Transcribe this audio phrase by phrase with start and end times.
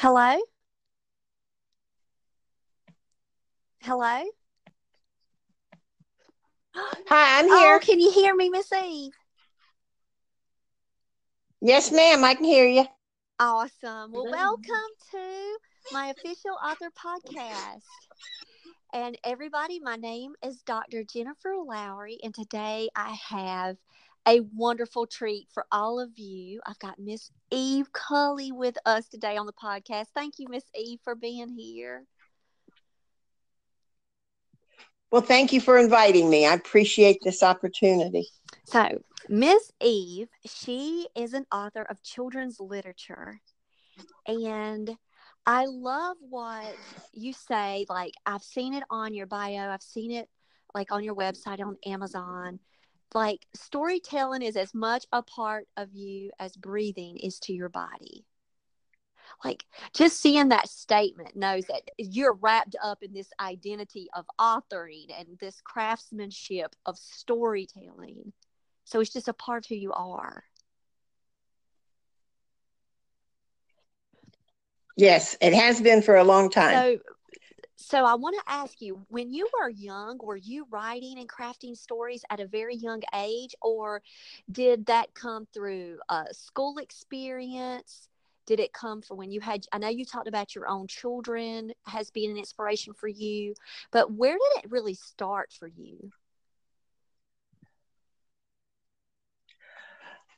[0.00, 0.34] Hello?
[3.82, 4.22] Hello?
[6.74, 7.78] Hi, I'm Oh, here.
[7.80, 9.12] can you hear me, Miss Eve?
[11.60, 12.86] Yes, ma'am, I can hear you.
[13.38, 14.12] Awesome.
[14.12, 15.58] Well, welcome to
[15.92, 17.82] my official author podcast.
[18.94, 21.04] And everybody, my name is Dr.
[21.04, 23.76] Jennifer Lowry, and today I have
[24.26, 26.60] a wonderful treat for all of you.
[26.66, 30.06] I've got Miss Eve Cully with us today on the podcast.
[30.14, 32.04] Thank you, Miss Eve, for being here.
[35.10, 36.46] Well, thank you for inviting me.
[36.46, 38.28] I appreciate this opportunity.
[38.64, 43.40] So, Miss Eve, she is an author of children's literature.
[44.26, 44.96] And
[45.46, 46.76] I love what
[47.12, 47.86] you say.
[47.88, 50.28] Like, I've seen it on your bio, I've seen it
[50.74, 52.60] like on your website on Amazon.
[53.14, 58.24] Like, storytelling is as much a part of you as breathing is to your body.
[59.44, 65.06] Like, just seeing that statement knows that you're wrapped up in this identity of authoring
[65.18, 68.32] and this craftsmanship of storytelling.
[68.84, 70.44] So it's just a part of who you are.
[74.96, 76.74] Yes, it has been for a long time.
[76.74, 76.98] So
[77.80, 81.76] so I want to ask you, when you were young, were you writing and crafting
[81.76, 84.02] stories at a very young age, or
[84.50, 88.08] did that come through a school experience?
[88.46, 89.64] Did it come from when you had?
[89.72, 93.54] I know you talked about your own children has been an inspiration for you,
[93.90, 96.12] but where did it really start for you?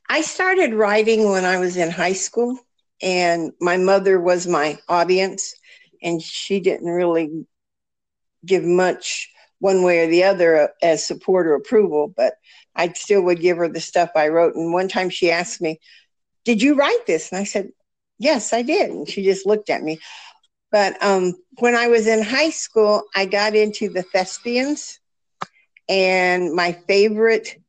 [0.07, 2.57] I started writing when I was in high school,
[3.01, 5.55] and my mother was my audience,
[6.03, 7.45] and she didn't really
[8.45, 12.33] give much one way or the other as support or approval, but
[12.75, 14.55] I still would give her the stuff I wrote.
[14.55, 15.79] And one time she asked me,
[16.43, 17.31] Did you write this?
[17.31, 17.69] And I said,
[18.19, 18.89] Yes, I did.
[18.89, 19.99] And she just looked at me.
[20.71, 24.99] But um, when I was in high school, I got into the thespians,
[25.87, 27.61] and my favorite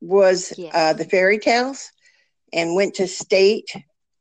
[0.00, 0.72] was Yes.
[0.74, 1.90] uh, the fairy tales,
[2.52, 3.70] and went to state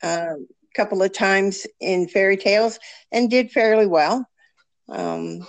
[0.02, 0.36] a
[0.74, 2.80] couple of times in fairy tales
[3.12, 4.28] and did fairly well.
[4.90, 5.46] Um,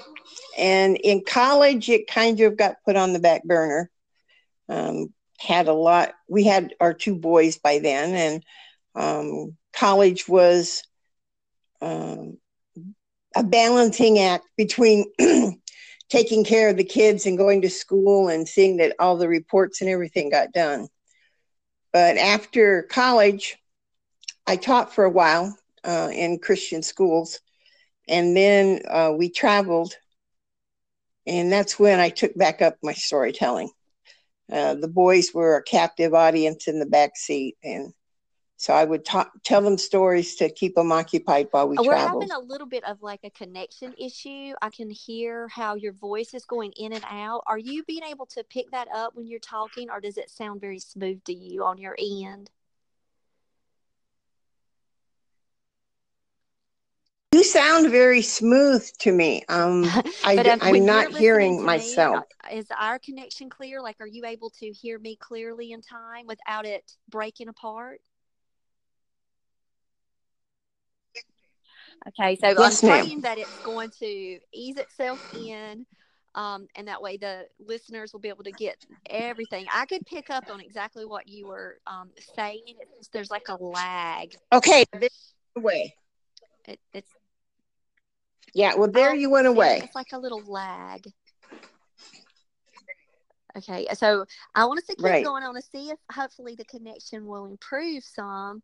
[0.57, 3.91] and in college, it kind of got put on the back burner.
[4.69, 6.13] Um, had a lot.
[6.29, 8.45] We had our two boys by then, and
[8.95, 10.83] um, college was
[11.83, 12.39] um,
[13.37, 15.07] a balancing act between
[16.09, 19.81] taking care of the kids and going to school and seeing that all the reports
[19.81, 20.89] and everything got done.
[21.93, 23.57] But after college,
[24.47, 27.41] I taught for a while uh, in Christian schools,
[28.09, 29.95] and then uh, we traveled,
[31.27, 33.71] and that's when I took back up my storytelling.
[34.53, 37.95] Uh, the boys were a captive audience in the back seat, and
[38.59, 41.95] so I would talk, tell them stories to keep them occupied while we Uh, We're
[41.95, 42.23] traveled.
[42.31, 44.53] having a little bit of like a connection issue.
[44.61, 47.43] I can hear how your voice is going in and out.
[47.47, 50.61] Are you being able to pick that up when you're talking, or does it sound
[50.61, 52.51] very smooth to you on your end?
[57.33, 59.45] You sound very smooth to me.
[59.49, 59.85] Um,
[60.25, 62.25] I, But, um, am not hearing me, myself.
[62.45, 63.81] uh, is our connection clear?
[63.81, 68.01] Like, are you able to hear me clearly in time without it breaking apart?
[72.09, 73.07] Okay, so Yes, I'm ma'am.
[73.07, 75.87] praying that it's going to ease itself in,
[76.35, 79.67] um, and that way the listeners will be able to get everything.
[79.73, 82.63] I could pick up on exactly what you were um, saying.
[82.99, 84.37] It's there's like a lag.
[84.53, 85.13] Okay, went
[85.57, 85.95] away.
[86.67, 87.14] It, it's
[88.55, 89.81] Yeah, well, there Oh, you went away.
[89.83, 91.07] It's like a little lag.
[93.57, 94.25] Okay, so
[94.55, 95.25] I want us to keep Right.
[95.25, 98.63] going on to see if hopefully the connection will improve some.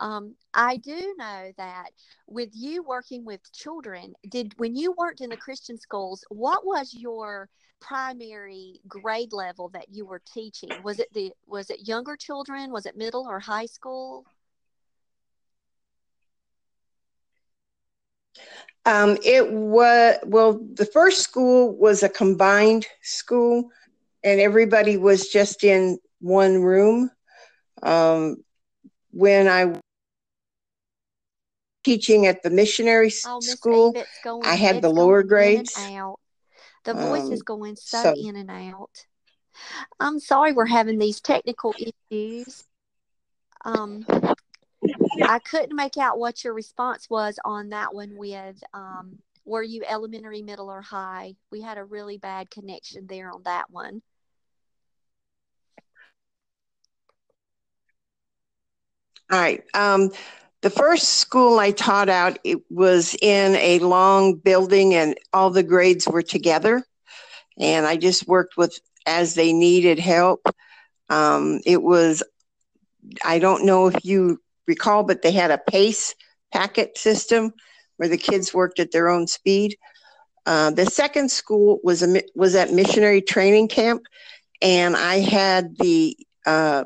[0.00, 1.90] Um, I do know that
[2.28, 6.94] with you working with children, did when you worked in the Christian schools, what was
[6.94, 7.48] your
[7.80, 10.80] primary grade level that you were teaching?
[10.82, 12.70] Was it the was it younger children?
[12.70, 14.24] Was it middle or high school?
[18.88, 23.68] Um, it was well, the first school was a combined school,
[24.24, 27.10] and everybody was just in one room.
[27.82, 28.42] Um,
[29.10, 29.78] when I
[31.84, 35.76] teaching at the missionary Oh, school, going, I had the lower going in and grades.
[35.76, 36.18] out.
[36.84, 39.06] The voice is Um, going so, so in and out.
[40.00, 42.64] I'm sorry we're having these technical issues.
[43.64, 44.06] Um,
[45.26, 49.82] I couldn't make out what your response was on that one with um, were you
[49.88, 51.34] elementary, middle, or high?
[51.50, 54.02] We had a really bad connection there on that one.
[59.30, 59.62] All right.
[59.74, 60.10] Um,
[60.62, 65.62] the first school I taught out, it was in a long building and all the
[65.62, 66.82] grades were together.
[67.58, 70.46] And I just worked with as they needed help.
[71.08, 72.22] Um, it was,
[73.24, 76.14] I don't know if you recall, but they had a PACE
[76.52, 77.52] packet system
[77.96, 79.76] where the kids worked at their own speed.
[80.46, 84.02] Uh, the second school was a, was at missionary training camp,
[84.62, 86.16] and I had the
[86.46, 86.84] uh,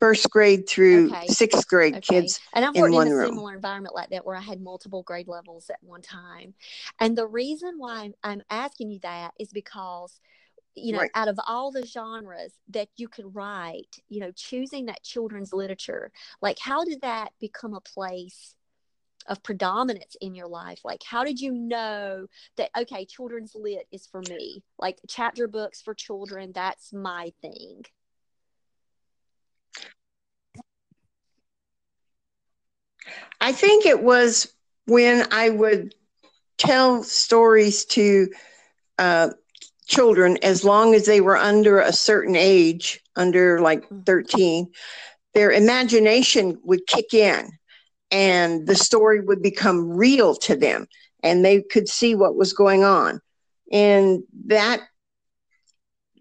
[0.00, 1.28] first grade through Okay.
[1.28, 2.02] sixth grade Okay.
[2.02, 3.34] kids And I've in worked in, one a room.
[3.34, 6.54] similar environment like that where I had multiple grade levels at one time.
[7.00, 10.20] And the reason why I'm, I'm asking you that is because,
[10.76, 11.10] you know, Right.
[11.14, 16.12] out of all the genres that you could write, you know, choosing that children's literature,
[16.42, 18.54] like how did that become a place
[19.28, 20.80] of predominance in your life?
[20.84, 22.26] Like, how did you know
[22.56, 24.62] that, okay, children's lit is for me?
[24.78, 27.84] Like, chapter books for children, that's my thing.
[33.40, 34.52] I think it was
[34.86, 35.94] when I would
[36.58, 38.28] tell stories to
[38.98, 39.30] uh,
[39.86, 44.04] children, as long as they were under a certain age, under like Mhm.
[44.06, 44.68] 13,
[45.34, 47.50] their imagination would kick in
[48.10, 50.86] and the story would become real to them
[51.22, 53.20] and they could see what was going on.
[53.72, 54.80] And that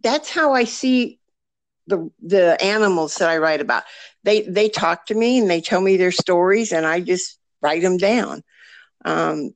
[0.04, 1.20] that's how I see
[1.88, 3.84] the the animals that I write about.
[4.24, 7.82] They they talk to me and they tell me their stories and I just write
[7.82, 8.44] them down.
[9.06, 9.54] Um,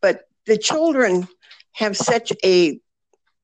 [0.00, 1.28] but the children
[1.72, 2.80] have such a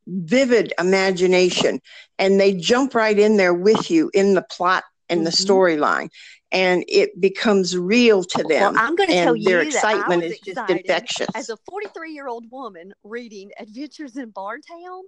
[0.06, 1.80] vivid imagination
[2.18, 5.34] and they jump right in there with you in the plot and the Mhm.
[5.46, 6.08] storyline
[6.52, 10.38] and it becomes real to them Well, I'm going to tell you their excitement is
[10.40, 11.28] just infectious.
[11.34, 15.02] as a 43 year old woman reading Adventures in Barntown.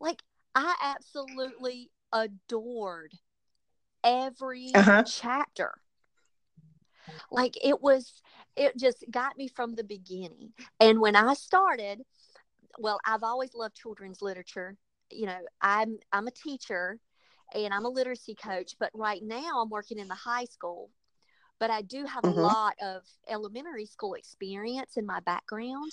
[0.00, 0.22] Like,
[0.54, 3.12] I absolutely adored
[4.02, 5.02] every Uh-huh.
[5.06, 5.74] chapter.
[7.30, 8.20] Like, it was,
[8.56, 10.52] it just got me from the beginning.
[10.80, 12.02] And when I started,
[12.78, 14.76] well, I've always loved children's literature.
[15.10, 16.98] You know, I'm I'm a teacher
[17.54, 20.90] and I'm a literacy coach, but right now I'm working in the high school.
[21.60, 22.26] But I do have Mhm.
[22.26, 25.92] a lot of elementary school experience in my background.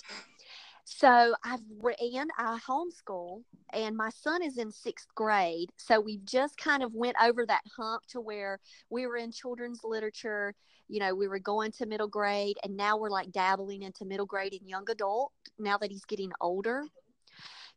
[0.84, 3.42] So I've ran I homeschool
[3.72, 5.70] and my son is in sixth grade.
[5.76, 8.58] So we've just kind of went over that hump to where
[8.90, 10.54] we were in children's literature,
[10.88, 14.26] you know, we were going to middle grade and now we're like dabbling into middle
[14.26, 16.84] grade and young adult now that he's getting older.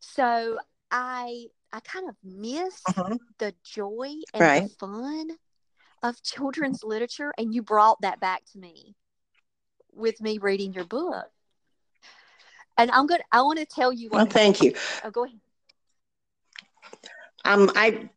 [0.00, 0.58] So
[0.90, 3.18] I I kind of miss Mhm.
[3.38, 4.62] the joy and Right.
[4.62, 5.30] the fun
[6.02, 8.94] of children's literature and you brought that back to me
[9.92, 11.30] with me reading your book.
[12.78, 13.22] And I'm good.
[13.32, 14.74] I want to tell you Well, thank you.
[15.04, 15.40] Oh, go ahead.
[17.44, 18.08] Um, I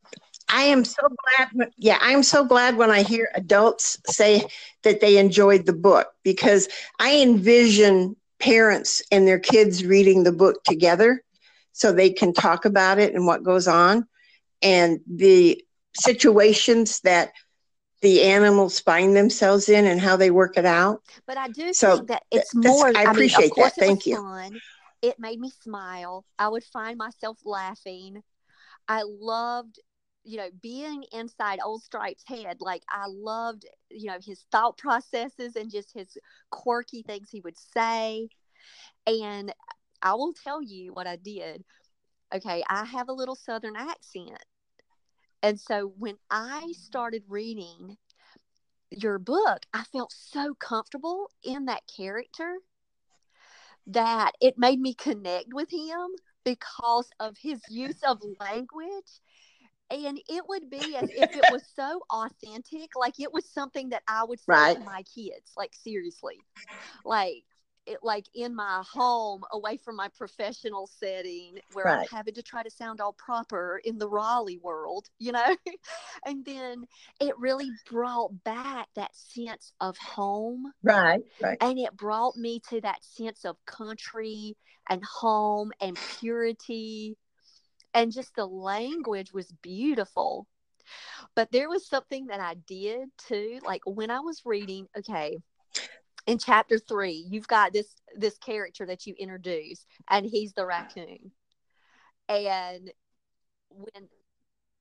[0.49, 1.49] I am so glad.
[1.53, 4.43] When, yeah, I am so glad when I hear adults say
[4.83, 6.67] that they enjoyed the book because
[6.99, 11.23] I envision parents and their kids reading the book together,
[11.73, 14.07] so they can talk about it and what goes on,
[14.61, 15.63] and the
[15.95, 17.31] situations that
[18.01, 21.01] the animals find themselves in and how they work it out.
[21.25, 22.87] But I do So, think that it's more.
[22.87, 23.85] I mean, appreciate of course that.
[23.85, 24.15] Thank was you.
[24.15, 24.59] Fun.
[25.01, 26.25] It made me smile.
[26.37, 28.21] I would find myself laughing.
[28.87, 29.79] I loved,
[30.23, 32.57] you know, being inside Old Stripe's head.
[32.59, 36.17] Like I loved, you know, his thought processes and just his
[36.51, 38.29] quirky things he would say.
[39.07, 39.53] And
[40.01, 41.63] I will tell you what I did.
[42.33, 44.43] Okay, I have a little Southern accent.
[45.41, 47.97] And so when I started reading
[48.91, 52.57] your book, I felt so comfortable in that character
[53.87, 56.09] that it made me connect with him
[56.43, 59.21] because of his use of language
[59.89, 64.03] and it would be as if it was so authentic like it was something that
[64.07, 64.75] i would say Right.
[64.75, 66.37] to my kids like seriously
[67.05, 67.43] like
[67.89, 72.61] it like in my home away from my professional setting where i'm having to try
[72.61, 75.55] to sound all proper in the raleigh world you know
[76.25, 76.85] and then
[77.19, 81.21] it really brought back that sense of home Right.
[81.41, 81.57] Right.
[81.61, 84.55] and it brought me to that sense of country
[84.89, 87.17] and home and purity
[87.93, 90.47] and just the language was beautiful
[91.35, 95.37] but there was something that i did too like when i was reading okay
[96.27, 101.31] in chapter three you've got this this character that you introduce and he's the raccoon.
[102.27, 102.91] And
[103.69, 104.07] when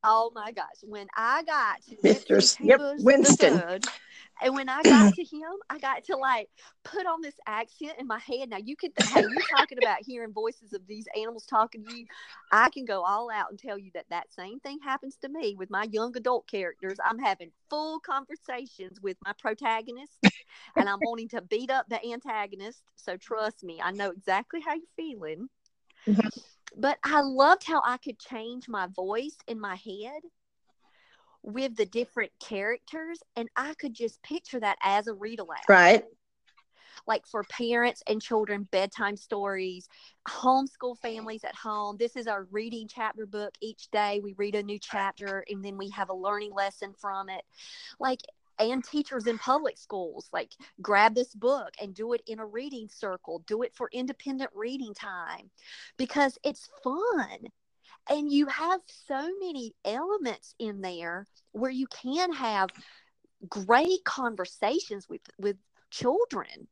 [0.05, 2.37] oh my gosh when i got to Mr.
[2.37, 2.59] Mr.
[2.61, 3.55] Yep, Winston.
[3.55, 3.85] third,
[4.43, 6.49] and when I got to him, I got to like
[6.85, 8.51] put on this accent in my head.
[8.51, 12.07] Now you could, hey, you talking about hearing voices of these animals talking to you.
[12.53, 15.55] I can go all out and tell you that that same thing happens to me
[15.57, 16.99] with my young adult characters.
[17.05, 20.19] I'm having full conversations with my protagonist,
[20.77, 22.83] and I'm wanting to beat up the antagonist.
[22.97, 25.49] So trust me, I know exactly how you're feeling.
[26.07, 26.31] Mhm.
[26.77, 30.23] But I loved how I could change my voice in my head
[31.43, 35.59] with the different characters and I could just picture that as a read aloud.
[35.69, 36.05] Right.
[37.07, 39.89] Like for parents and children, bedtime stories,
[40.29, 41.97] homeschool families at home.
[41.97, 43.55] This is our reading chapter book.
[43.61, 47.31] Each day we read a new chapter and then we have a learning lesson from
[47.31, 47.45] it.
[47.99, 48.21] Like
[48.59, 52.89] and teachers in public schools like grab this book and do it in a reading
[52.89, 55.51] circle do it for independent reading time
[55.97, 57.39] because it's fun.
[58.11, 62.71] And you have so many elements in there where you can have
[63.49, 65.57] great conversations with with
[65.91, 66.69] children.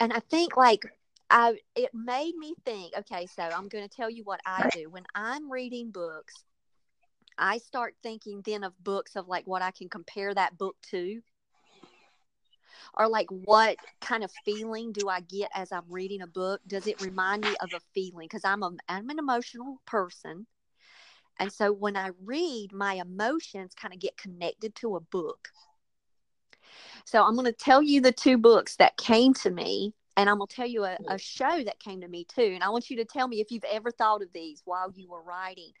[0.00, 0.84] And i think like
[1.30, 4.90] i it made me think okay so i'm going to tell you what i do.
[4.90, 6.34] When i'm reading books
[7.40, 11.20] i start thinking then of books of like what i can compare that book to
[12.94, 16.60] or like what kind of feeling do I get as I'm reading a book?
[16.66, 18.26] Does it remind me of a feeling?
[18.26, 20.46] Because I'm a I'm an emotional person,
[21.38, 25.48] and so when I read, my emotions kind of get connected to a book.
[27.04, 30.36] So I'm going to tell you the two books that came to me, and I'm
[30.36, 32.52] going to tell you a, a show that came to me too.
[32.54, 35.08] And I want you to tell me if you've ever thought of these while you
[35.08, 35.72] were writing.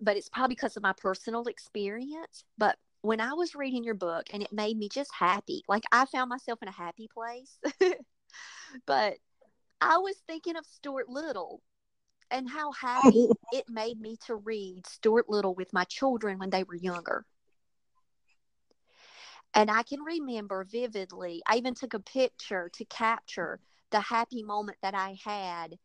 [0.00, 2.44] But it's probably because of my personal experience.
[2.58, 6.06] But when I was reading your book and it made me just happy, like I
[6.06, 7.58] found myself in a happy place.
[8.86, 9.18] but
[9.80, 11.62] I was thinking of Stuart Little
[12.30, 16.64] and how happy it made me to read Stuart Little with my children when they
[16.64, 17.24] were younger.
[19.54, 24.78] And I can remember vividly, I even took a picture to capture the happy moment
[24.82, 25.78] that I had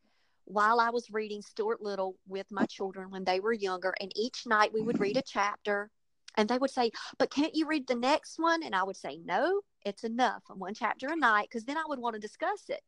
[0.45, 3.93] while I was reading Stuart Little with my children when they were younger.
[3.99, 5.89] And each night we would read a chapter
[6.35, 8.63] and they would say, But can't you read the next one?
[8.63, 10.43] And I would say, No, it's enough.
[10.47, 12.81] One chapter a night, because then I would want to discuss it.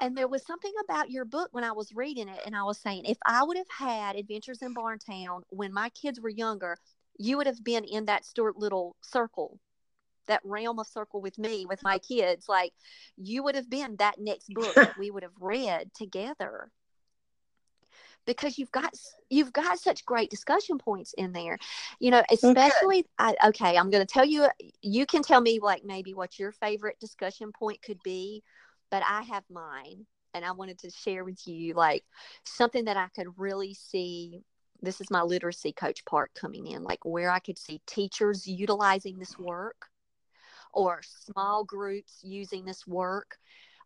[0.00, 2.78] And there was something about your book when I was reading it, and I was
[2.78, 6.76] saying, if I would have had Adventures in Barntown when my kids were younger,
[7.16, 9.60] you would have been in that Stuart Little circle,
[10.26, 12.48] that realm of circle with me, with my kids.
[12.48, 12.72] Like
[13.16, 16.70] you would have been that next book that we would have read together
[18.26, 18.94] because you've got
[19.30, 21.58] you've got such great discussion points in there
[22.00, 24.48] you know oh, especially I, okay i'm going to tell you
[24.82, 28.42] you can tell me like maybe what your favorite discussion point could be
[28.90, 32.04] but i have mine and i wanted to share with you like
[32.44, 34.40] something that i could really see
[34.82, 39.18] this is my literacy coach part coming in like where i could see teachers utilizing
[39.18, 39.86] this work
[40.74, 43.36] or small groups using this work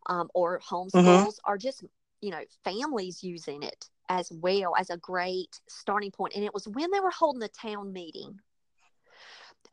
[0.07, 1.83] um, or homeschools or just
[2.21, 6.33] you know families using it as well as a great starting point.
[6.35, 8.39] And it was when they were holding the town meeting.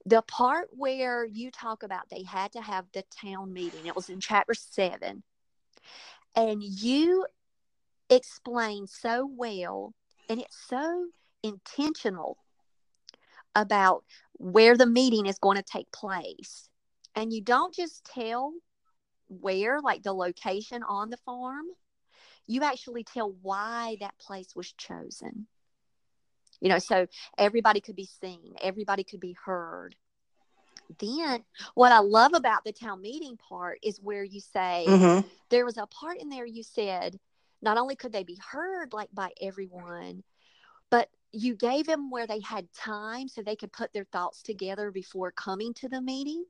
[0.04, 4.08] The part where you talk about they had to have the town meeting it was
[4.08, 5.22] in chapter 7
[6.36, 7.26] and you
[8.10, 9.94] explain so well
[10.28, 11.06] and it's so
[11.42, 12.36] intentional
[13.54, 14.04] about
[14.34, 16.68] where the meeting is going to take place
[17.16, 18.52] and you don't just tell
[19.28, 21.66] where like the location on the farm.
[22.46, 25.48] You actually tell why that place was chosen.
[26.60, 27.06] You know so
[27.38, 28.54] everybody could be seen.
[28.62, 29.96] Everybody could be heard.
[31.00, 31.44] Then
[31.74, 35.26] what i love about the town meeting part is where you say Mm-hmm.
[35.50, 37.18] there was a part in there you said
[37.62, 40.22] not only could they be heard like by everyone
[40.90, 44.90] but you gave them where they had time so they could put their thoughts together
[44.92, 46.44] before coming to the meeting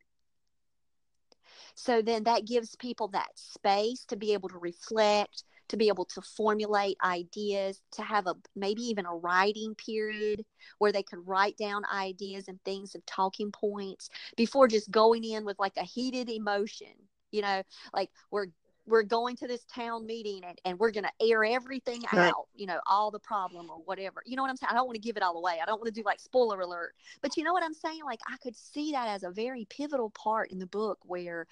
[1.75, 6.05] so then that gives people that space to be able to reflect to be able
[6.05, 10.45] to formulate ideas, to have a maybe even a writing period
[10.79, 15.45] where they could write down ideas and things of talking points before just going in
[15.45, 16.93] with like a heated emotion.
[17.33, 17.63] You know,
[17.93, 18.47] like we're
[18.87, 22.29] we're going to this town meeting and, and we're going to air everything right.
[22.29, 24.23] out, you know, all the problem or whatever.
[24.25, 24.71] You know what I'm saying?
[24.71, 25.59] I don't want to give it all away.
[25.61, 26.95] I don't want to do like spoiler alert.
[27.21, 28.01] But you know what I'm saying?
[28.05, 31.47] Like I could see that as a very pivotal part in the book where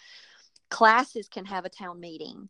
[0.71, 2.49] classes can have a town meeting,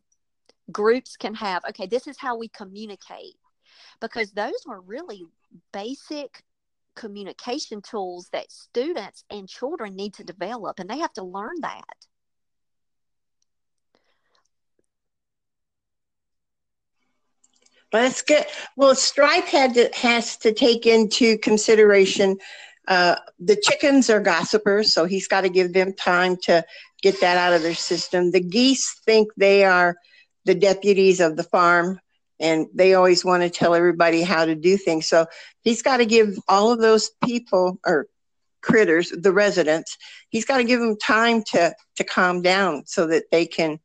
[0.71, 3.35] groups can have, okay, this is how we communicate.
[4.01, 5.23] Because those were really
[5.71, 6.43] basic
[6.95, 12.07] communication tools that students and children need to develop and they have to learn that.
[17.95, 18.45] Well, that's good.
[18.75, 22.39] Well, Stripe had to, has to take into consideration
[22.89, 26.65] uh, the chickens are gossipers, so he's got to give them time to
[27.01, 28.31] get that out of their system.
[28.31, 29.95] The geese think they are
[30.43, 32.01] the deputies of the farm,
[32.37, 35.07] and they always want to tell everybody how to do things.
[35.07, 35.27] So
[35.61, 38.07] he's got to give all of those people or
[38.61, 39.97] critters, the residents,
[40.27, 43.79] he's got to give them time to to calm down so that they can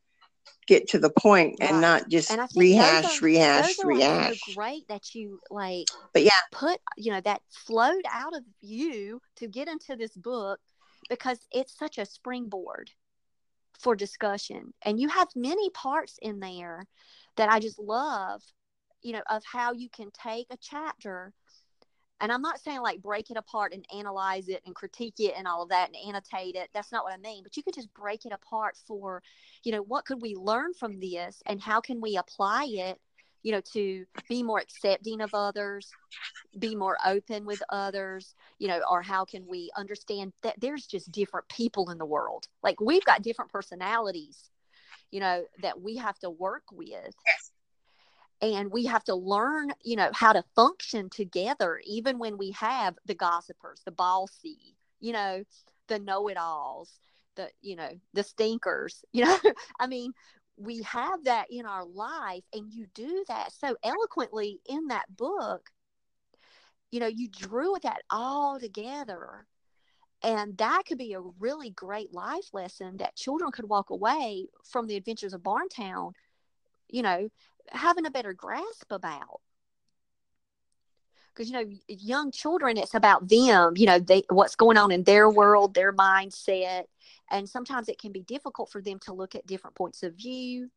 [0.66, 1.70] get to the point right.
[1.70, 4.54] and not just and rehash, are, rehash, rehash.
[4.54, 9.48] great that you like, but yeah, put you know that flowed out of you to
[9.48, 10.60] get into this book
[11.08, 12.90] because it's such a springboard
[13.78, 16.84] for discussion, and you have many parts in there
[17.36, 18.42] that I just love.
[19.02, 21.32] You know, of how you can take a chapter
[22.20, 25.48] and I'm not saying like break it apart and analyze it and critique it and
[25.48, 26.68] all of that and annotate it.
[26.74, 27.42] That's not what I mean.
[27.42, 29.22] But you could just break it apart for,
[29.64, 33.00] you know, what could we learn from this and how can we apply it,
[33.42, 35.90] you know, to be more accepting of others,
[36.58, 41.10] be more open with others, you know, or how can we understand that there's just
[41.10, 42.48] different people in the world.
[42.62, 44.50] Like we've got different personalities,
[45.10, 47.14] you know, that we have to work with.
[47.26, 47.50] Yes
[48.42, 52.96] and we have to learn you know how to function together even when we have
[53.06, 55.42] the gossipers the bossy you know
[55.88, 57.00] the know-it-alls
[57.36, 59.38] the you know the stinkers you know
[59.78, 60.12] i mean
[60.60, 65.70] we have that in our life and you do that so eloquently in that book.
[66.90, 69.46] You know you drew that all together
[70.22, 74.86] and that could be a really great life lesson that children could walk away from
[74.86, 76.12] the adventures of barntown
[76.92, 77.28] you know
[77.70, 79.40] having a better grasp about.
[81.32, 85.04] Because you know young children it's about them you know they what's going on in
[85.04, 86.84] their world their mindset.
[87.30, 90.70] And sometimes it can be difficult for them to look at different points of view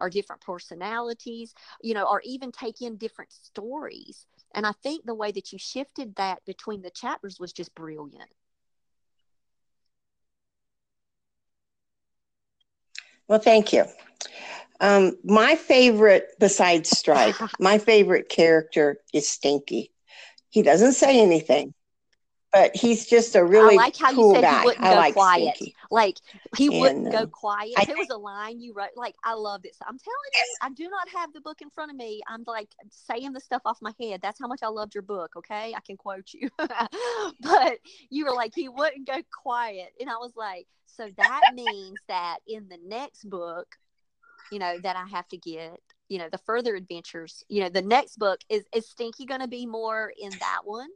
[0.00, 4.26] or different personalities you know or even take in different stories.
[4.54, 8.30] And i think the way that you shifted that between the chapters was just brilliant.
[13.28, 13.84] Well thank you
[14.80, 19.92] um, my favorite, besides Stripe, my favorite character is Stinky.
[20.48, 21.74] He doesn't say anything,
[22.52, 24.60] but he's just a really I like how cool you said guy.
[24.60, 25.56] He wouldn't I go like quiet.
[25.56, 25.76] Stinky.
[25.90, 26.16] Like
[26.56, 27.74] he and, wouldn't go quiet.
[27.76, 28.88] I, it was a line you wrote.
[28.96, 29.76] Like I love this.
[29.82, 32.20] I'm telling you, I do not have the book in front of me.
[32.26, 34.20] I'm like saying the stuff off my head.
[34.22, 35.30] That's how much I loved your book.
[35.36, 36.48] Okay, I can quote you.
[36.58, 41.98] but you were like he wouldn't go quiet, and I was like, so that means
[42.08, 43.76] that in the next book
[44.50, 47.82] you know, that I have to get, you know, the further adventures, you know, the
[47.82, 50.88] next book is is Stinky going to be more in that one?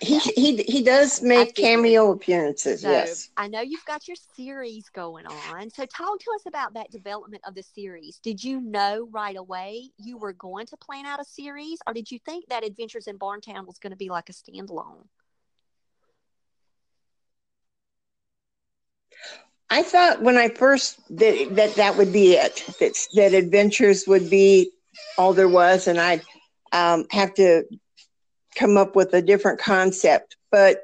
[0.00, 2.82] He, he he does make cameo appearances.
[2.82, 5.70] So, yes, I know you've got your series going on.
[5.70, 8.18] So talk to us about that development of the series.
[8.22, 12.10] Did you know right away you were going to plan out a series, or did
[12.10, 15.06] you think that Adventures in Barntown was going to be like a standalone?
[19.68, 22.64] I thought when I first that that, that would be it.
[22.80, 24.70] That that adventures would be
[25.18, 26.22] all there was, and I'd
[26.72, 27.64] um, have to
[28.54, 30.36] come up with a different concept.
[30.50, 30.82] But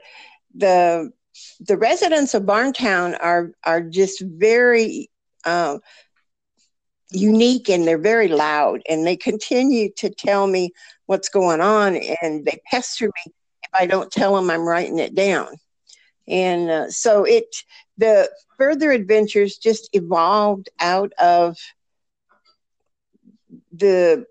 [0.54, 1.12] the
[1.60, 5.10] the residents of Barntown are are just very
[5.44, 5.78] uh,
[7.10, 10.72] unique and they're very loud, and they continue to tell me
[11.06, 15.14] what's going on, and they pester me if I don't tell them I'm writing it
[15.14, 15.48] down.
[16.28, 17.44] And uh, so it
[17.98, 21.56] the further adventures just evolved out of
[23.72, 24.26] the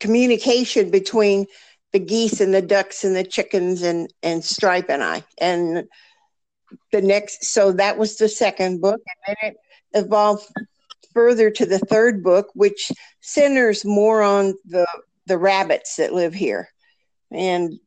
[0.00, 1.46] communication between
[1.92, 5.24] the geese and the ducks and the chickens and and Stripe and I.
[5.38, 5.84] And
[6.92, 9.56] the next, so that was the second book, and then it
[10.04, 10.46] evolved
[11.12, 14.86] further to the third book, which centers more on the
[15.26, 16.68] the rabbits that live here.
[17.30, 17.78] And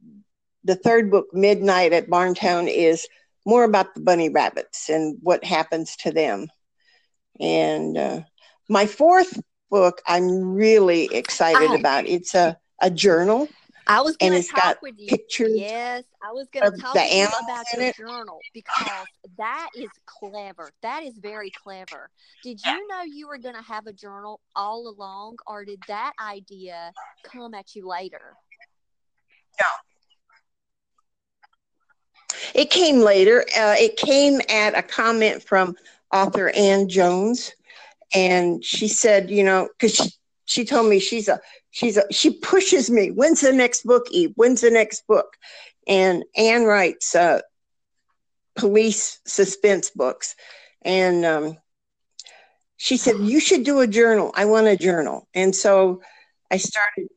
[0.67, 3.07] the third book, Midnight at Barntown, is
[3.45, 6.47] more about the bunny rabbits and what happens to them.
[7.39, 8.21] And uh,
[8.69, 9.39] my fourth
[9.71, 12.05] book, I'm really excited about.
[12.05, 13.47] It's a a journal.
[13.87, 15.07] I was going to talk got with you.
[15.07, 20.69] pictures Yes, I was going to talk you about your journal because that is clever.
[20.81, 22.09] That is very clever.
[22.43, 26.11] Did you know you were going to have a journal all along, or did that
[26.21, 26.91] idea
[27.23, 28.35] come at you later?
[32.53, 33.41] It came later.
[33.41, 35.75] Uh, it came at a comment from
[36.13, 37.51] author Ann Jones,
[38.13, 40.11] and she said, you know, because she,
[40.45, 41.39] she told me she's a
[41.71, 43.09] she's a she pushes me.
[43.09, 44.31] When's the next book, Eve?
[44.35, 45.37] When's the next book?
[45.87, 47.41] And Ann writes uh,
[48.55, 50.35] police suspense books,
[50.81, 51.57] and um,
[52.77, 54.31] she said you should do a journal.
[54.35, 56.01] I want a journal, and so
[56.51, 57.07] I started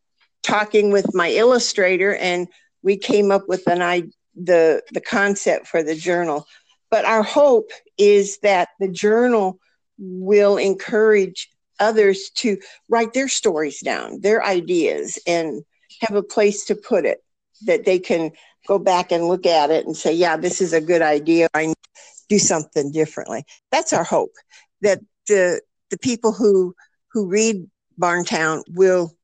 [0.42, 2.49] talking with my illustrator, and
[2.83, 4.11] we came up with an idea
[4.44, 6.46] the the concept for the journal
[6.90, 9.59] but our hope is that the journal
[9.98, 11.48] will encourage
[11.79, 15.62] others to write their stories down their ideas and
[16.00, 17.22] have a place to put it
[17.66, 18.31] that they can
[18.66, 21.66] go back and look at it and say yeah this is a good idea i
[21.66, 24.33] need to do something differently that's our hope
[24.81, 26.74] that the the people who
[27.12, 27.66] who read
[27.98, 29.14] barntown will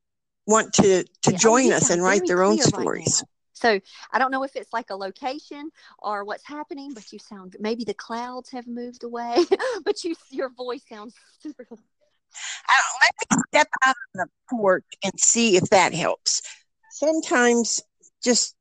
[0.46, 1.34] want to to Yeah.
[1.34, 3.24] Oh, join us and write their own stories.
[3.56, 3.80] So
[4.12, 7.84] I don't know if it's like a location or what's happening, but you sound maybe
[7.84, 9.44] the clouds have moved away,
[9.84, 11.66] but you your voice sounds super.
[12.68, 16.42] I don't, let me step out on the porch and see if that helps.
[16.90, 17.82] Sometimes
[18.22, 18.54] just,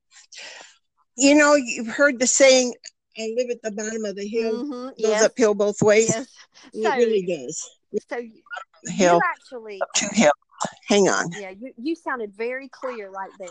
[1.18, 2.74] you know, you've heard the saying,
[3.18, 6.10] I live at the bottom of the hill, Mhm, goes Yes, uphill both ways.
[6.10, 6.28] yes.
[6.74, 7.70] It So, really does.
[8.10, 8.18] so
[8.88, 10.34] hill, you actually, up two hills.
[10.88, 11.32] Hang on.
[11.36, 13.50] yeah, you, you sounded very clear right there.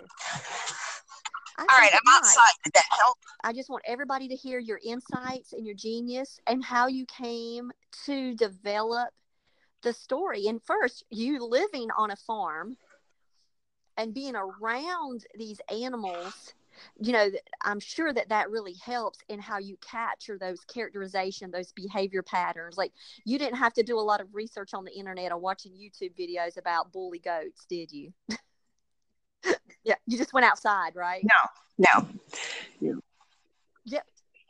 [1.56, 2.16] I All right, I'm might.
[2.16, 2.54] outside.
[2.64, 3.18] Did that help?
[3.42, 7.70] I just want everybody to hear your insights and your genius and how you came
[8.06, 9.10] to develop
[9.82, 10.46] the story.
[10.46, 12.76] And first, you living on a farm
[13.96, 16.54] and being around these animals,
[17.00, 17.30] you know,
[17.62, 22.76] I'm sure that that really helps in how you capture those characterization, those behavior patterns.
[22.76, 22.92] Like
[23.24, 26.18] you didn't have to do a lot of research on the internet or watching YouTube
[26.18, 28.12] videos about bully goats, did you?
[29.84, 31.22] yeah, you just went outside, right?
[31.24, 31.86] No.
[31.90, 32.08] No.
[33.84, 34.00] Yeah.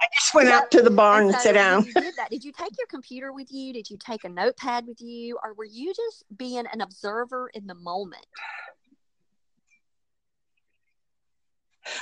[0.01, 1.85] I just went out to the barn and so sat down.
[1.85, 2.31] You did that.
[2.31, 3.73] Did you take your computer with you?
[3.73, 5.39] Did you take a notepad with you?
[5.43, 8.27] Or were you just being an observer in the moment?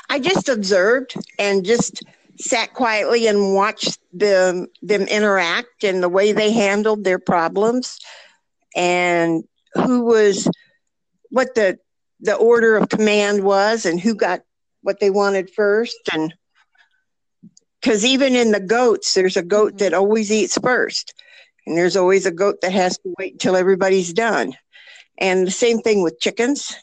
[0.09, 2.03] I just observed and just
[2.38, 7.99] sat quietly and watched them them interact and the way they handled their problems
[8.75, 10.49] and who was
[11.31, 11.79] what the
[12.23, 14.41] the order of command was and who got
[14.83, 15.99] what they wanted first.
[16.13, 16.33] And
[17.81, 19.79] because even in the goats there's a goat mm-hmm.
[19.79, 21.15] that always eats first.
[21.67, 24.55] And there's always a goat that has to wait until everybody's done.
[25.19, 26.75] And the same thing with chickens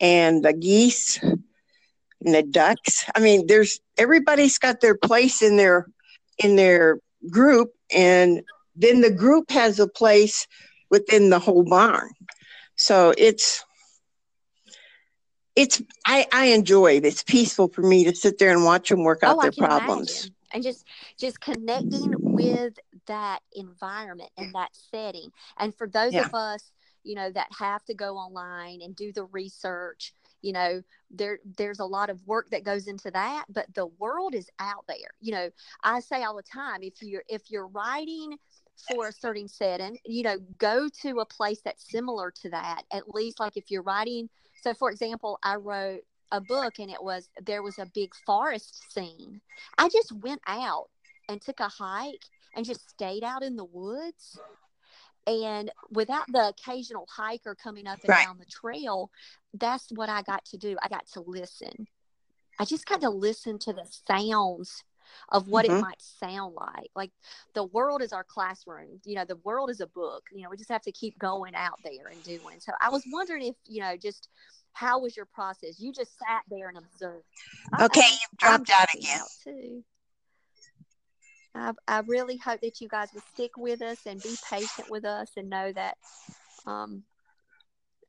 [0.00, 3.04] and the geese and the ducks.
[3.14, 5.86] I mean, there's everybody's got their place in their
[6.38, 6.98] in their
[7.30, 8.42] group, and
[8.74, 10.46] then the group has a place
[10.90, 12.10] within the whole barn.
[12.76, 13.64] So it's
[15.56, 17.04] it's I I enjoy it.
[17.04, 20.10] It's peaceful for me to sit there and watch them work out oh, their problems.
[20.10, 20.34] imagine.
[20.54, 20.86] And just
[21.18, 22.74] just connecting with
[23.06, 25.30] that environment and that setting.
[25.58, 26.26] And for those Yeah.
[26.26, 26.72] of us,
[27.04, 31.80] you know, that have to go online and do the research, you know, there there's
[31.80, 35.14] a lot of work that goes into that, but the world is out there.
[35.20, 35.50] You know,
[35.82, 38.38] I say all the time, if you're if you're writing
[38.88, 42.82] for a certain setting, you know, go to a place that's similar to that.
[42.92, 44.28] At least like if you're writing
[44.62, 48.92] so for example, I wrote a book and it was there was a big forest
[48.92, 49.40] scene.
[49.76, 50.88] I just went out
[51.28, 54.40] and took a hike and just stayed out in the woods.
[55.26, 58.26] And without the occasional hiker coming up and Right.
[58.26, 59.10] down the trail,
[59.54, 60.76] that's what I got to do.
[60.82, 61.86] I got to listen.
[62.58, 64.82] I just got to listen to the sounds
[65.30, 65.80] of what it Mhm.
[65.80, 66.90] might sound like.
[66.94, 67.10] Like
[67.54, 69.00] the world is our classroom.
[69.04, 70.24] You know, the world is a book.
[70.32, 72.60] You know, we just have to keep going out there and doing.
[72.60, 74.28] So I was wondering if, you know, just
[74.72, 75.80] how was your process?
[75.80, 77.24] You just sat there and observed.
[77.80, 79.20] Okay, Uh-oh, you've dropped out again.
[79.20, 79.84] out too.
[81.54, 85.04] I, I really hope that you guys will stick with us and be patient with
[85.04, 85.98] us and know that
[86.66, 87.02] um,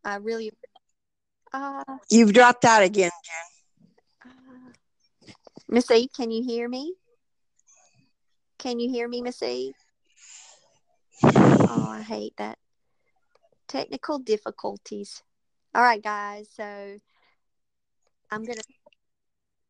[0.04, 0.52] I really.
[1.52, 3.12] Uh, You've dropped out again.
[3.14, 3.53] uh,
[5.68, 6.94] Miss E, can you hear me?
[8.58, 9.74] Can you hear me, Miss E?
[11.24, 12.58] Oh, I hate that.
[13.68, 15.24] Technical difficulties.
[15.74, 16.48] All right, guys.
[16.56, 17.00] So
[18.32, 18.62] I'm gonna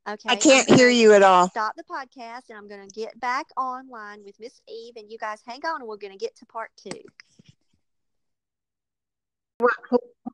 [0.08, 0.30] Okay.
[0.30, 1.48] I can't hear you at all.
[1.48, 5.18] Stop the podcast and I'm going to get back online with Miss Eve and you
[5.18, 7.00] guys hang on and we're going to get to part two.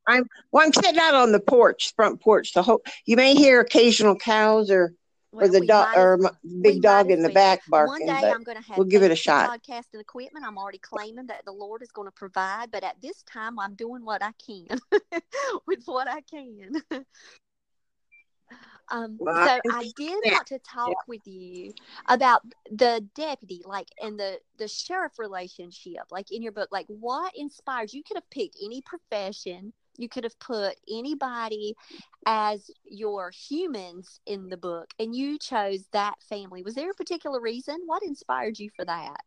[0.08, 0.66] I'm well.
[0.66, 2.54] I'm sitting out on the porch, front porch.
[2.54, 4.96] The whole you may hear occasional cows or
[5.32, 7.34] or the dog or as- m- we big dog in the well.
[7.36, 8.08] back One barking.
[8.08, 9.62] day But I'm going to have we'll give it a shot.
[9.64, 10.46] podcasting equipment.
[10.46, 13.76] I'm already claiming that the Lord is going to provide, but at this time I'm
[13.76, 14.80] doing what I can
[15.68, 16.82] with what I can.
[18.92, 21.74] Um, Well, so I did want to talk with you
[22.08, 26.70] about the deputy, like, and the the sheriff relationship, like in your book.
[26.72, 28.02] Like, what inspires you?
[28.04, 29.74] Could have picked any profession.
[30.00, 31.76] You could have put anybody
[32.26, 36.64] as your humans in the book, and you chose that family.
[36.64, 37.78] Was there a particular reason?
[37.86, 39.18] What inspired you for that?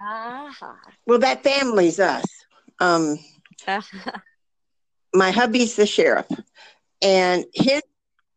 [0.00, 0.76] Ah.
[1.06, 2.24] Well, that family's us.
[2.80, 3.18] Um,
[5.14, 6.26] my hubby's the sheriff,
[7.00, 7.82] and his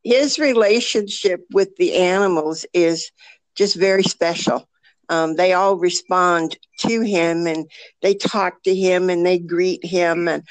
[0.04, 3.12] his relationship with the animals is
[3.56, 4.70] just very special.
[5.10, 7.70] Um, they all respond to him, and
[8.02, 10.44] they talk to him, and they greet him, and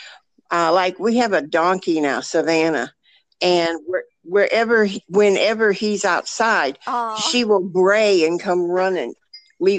[0.51, 2.93] uh, like we have a donkey now, Savannah,
[3.41, 7.17] and where, wherever, whenever he's outside, Aw.
[7.17, 9.15] she will bray and come running.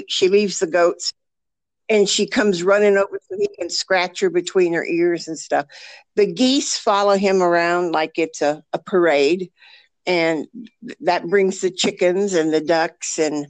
[0.08, 1.12] She leaves the goats
[1.88, 5.66] and she comes running over to me and scratch her between her ears and stuff.
[6.16, 9.50] The geese follow him around like it's a, a parade,
[10.06, 10.46] and
[10.84, 13.46] th- that brings the chickens and the ducks and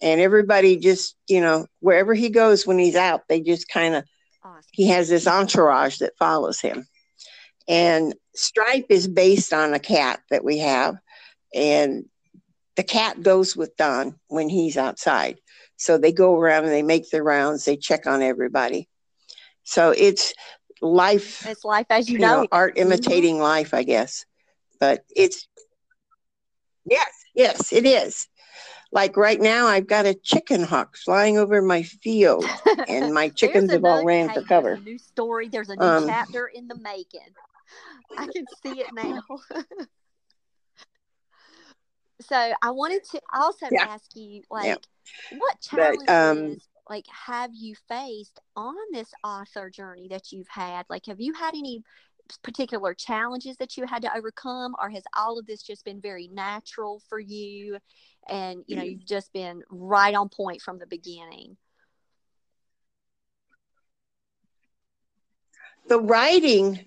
[0.00, 4.04] and everybody just you know wherever he goes when he's out, they just kind of
[4.44, 4.62] Awesome.
[4.72, 6.86] he has this entourage that follows him.
[7.68, 10.96] And Stripe is based on a cat that we have,
[11.54, 12.04] and
[12.76, 15.38] the cat goes with Don when he's outside.
[15.76, 18.88] So they go around and they make their rounds, they check on everybody.
[19.64, 20.32] So it's
[20.80, 22.42] life, It's life as you you know.
[22.42, 22.92] know, art mm-hmm.
[22.92, 24.24] imitating life, I guess.
[24.78, 25.48] But it's,
[26.84, 28.28] yes, yes, it is.
[28.96, 32.46] Like right now, I've got a chicken hawk flying over my field,
[32.88, 34.80] and my chickens have all ran for cover.
[34.82, 35.50] New story.
[35.50, 37.20] There's a new Um, chapter in the making.
[38.16, 39.20] I can see it now.
[42.22, 43.84] so I wanted to also Yeah.
[43.84, 44.76] ask you, like, Yeah.
[45.38, 46.56] what But, challenges, um,
[46.88, 50.86] like, have you faced on this author journey that you've had?
[50.88, 51.82] Like, have you had any
[52.42, 56.28] particular challenges that you had to overcome, or has all of this just been very
[56.28, 57.78] natural for you?
[58.28, 58.90] And you know, Mm.
[58.90, 61.56] you've just been right on point from the beginning.
[65.88, 66.80] the writing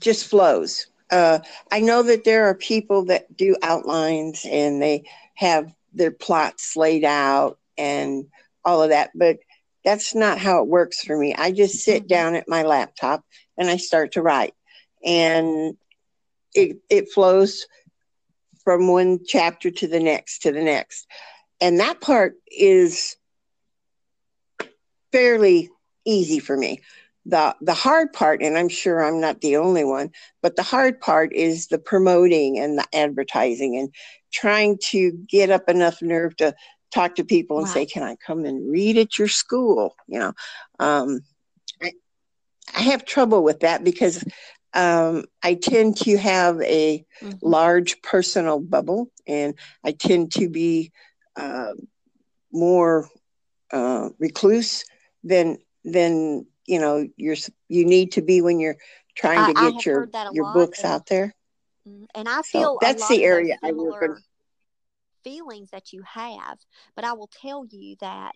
[0.00, 0.86] just flows.
[1.10, 1.38] Uh,
[1.70, 5.04] I know that there are people that do outlines and they
[5.34, 8.26] have their plots laid out and
[8.64, 9.38] all of that, but
[9.84, 11.34] that's not how it works for me.
[11.34, 12.08] I just sit Mhm.
[12.08, 13.24] down at my laptop
[13.56, 14.54] and I start to write,
[15.04, 15.76] and
[16.54, 17.66] it it flows
[18.64, 21.06] from one chapter to the next to the next,
[21.60, 23.16] and that part is
[25.12, 25.70] fairly
[26.04, 26.80] easy for me.
[27.24, 30.10] The the hard part and i'm sure i'm not the only one
[30.42, 33.92] but the hard part is the promoting and the advertising and
[34.32, 36.54] trying to get up enough nerve to
[36.94, 39.96] talk to people and say can i come and read at your school?
[40.06, 40.32] You know
[40.78, 41.20] um,
[41.82, 41.92] I,
[42.76, 44.22] I have trouble with that because
[44.76, 47.40] um, i tend to have a Mhm.
[47.42, 50.92] large personal bubble and i tend to be
[51.36, 51.72] uh,
[52.52, 53.08] more
[53.72, 54.84] uh, recluse
[55.24, 57.36] than than you know you're
[57.68, 58.76] you need to be when you're
[59.16, 61.34] trying I- to get your heard that a your books and- out there
[61.88, 64.24] Mm, And I feel a that's the area I work on.
[65.24, 66.58] feelings that you have,
[66.94, 68.34] but I will tell you that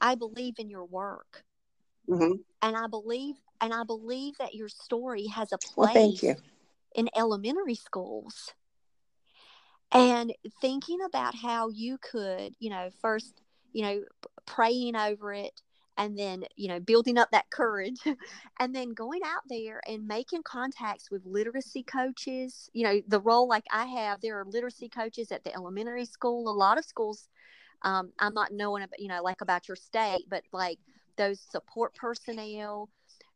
[0.00, 1.44] I believe in your work,
[2.08, 2.42] Mhm.
[2.62, 6.36] and I believe and I believe that your story has a place well thank you
[6.94, 8.52] in elementary schools.
[9.90, 13.40] And thinking about how you could, you know, first,
[13.72, 14.02] you know,
[14.44, 15.62] praying over it
[15.96, 18.00] and then, you know, building up that courage
[18.60, 23.48] and then going out there and making contacts with literacy coaches, you know, the role
[23.48, 26.50] like I have, there are literacy coaches at the elementary school.
[26.50, 27.28] A lot of schools,
[27.80, 30.78] um, I'm not knowing about, you know, like about your state, but like
[31.16, 32.90] those support personnel,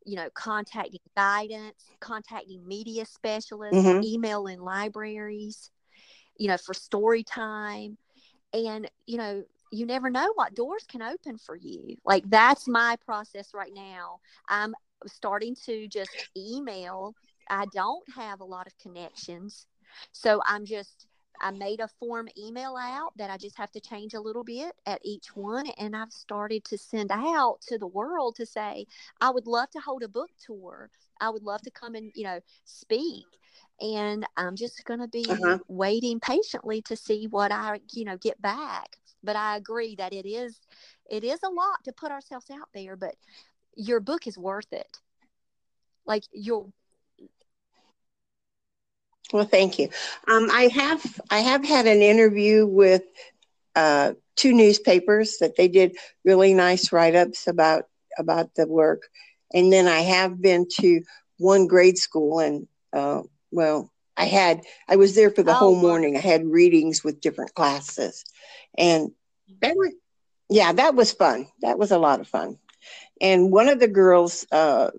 [0.04, 4.02] you know, contacting guidance, contacting media specialists, Mhm.
[4.02, 5.70] emailing libraries,
[6.36, 7.98] you know, for story time.
[8.52, 11.96] And, you know, you never know what doors can open for you.
[12.04, 14.20] Like that's my process right now.
[14.48, 14.74] I'm
[15.06, 17.14] starting to just email.
[17.48, 19.66] I don't have a lot of connections.
[20.12, 21.06] So I'm just
[21.40, 24.72] I made a form email out that I just have to change a little bit
[24.86, 28.86] at each one and I've started to send out to the world to say
[29.20, 30.90] I would love to hold a book tour.
[31.20, 33.26] I would love to come and, you know, speak.
[33.80, 35.58] and I'm just going to be uh-huh.
[35.68, 38.96] waiting patiently to see what I, you know, get back.
[39.24, 40.60] But I agree that it is,
[41.10, 43.14] it is a lot to put ourselves out there, but
[43.76, 44.98] your book is worth it.
[46.06, 46.72] Like you'll.
[49.32, 49.88] Well, thank you.
[50.28, 53.02] Um, I have I have had an interview with
[53.74, 57.84] uh, two newspapers that they did really nice write ups about
[58.18, 59.08] about the work,
[59.52, 61.02] and then I have been to
[61.38, 65.76] one grade school and uh, well, I had I was there for the oh, whole
[65.76, 66.16] morning.
[66.16, 68.24] I had readings with different classes,
[68.76, 69.12] and
[69.60, 69.92] that was
[70.50, 71.48] yeah, that was fun.
[71.62, 72.58] That was a lot of fun.
[73.20, 74.90] And one of the girls, uh,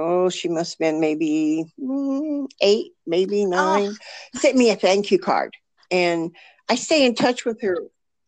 [0.00, 4.38] oh, she must have been maybe mm, eight, maybe nine, oh.
[4.38, 5.54] sent me a thank you card,
[5.90, 6.34] and
[6.68, 7.76] I stay in touch with her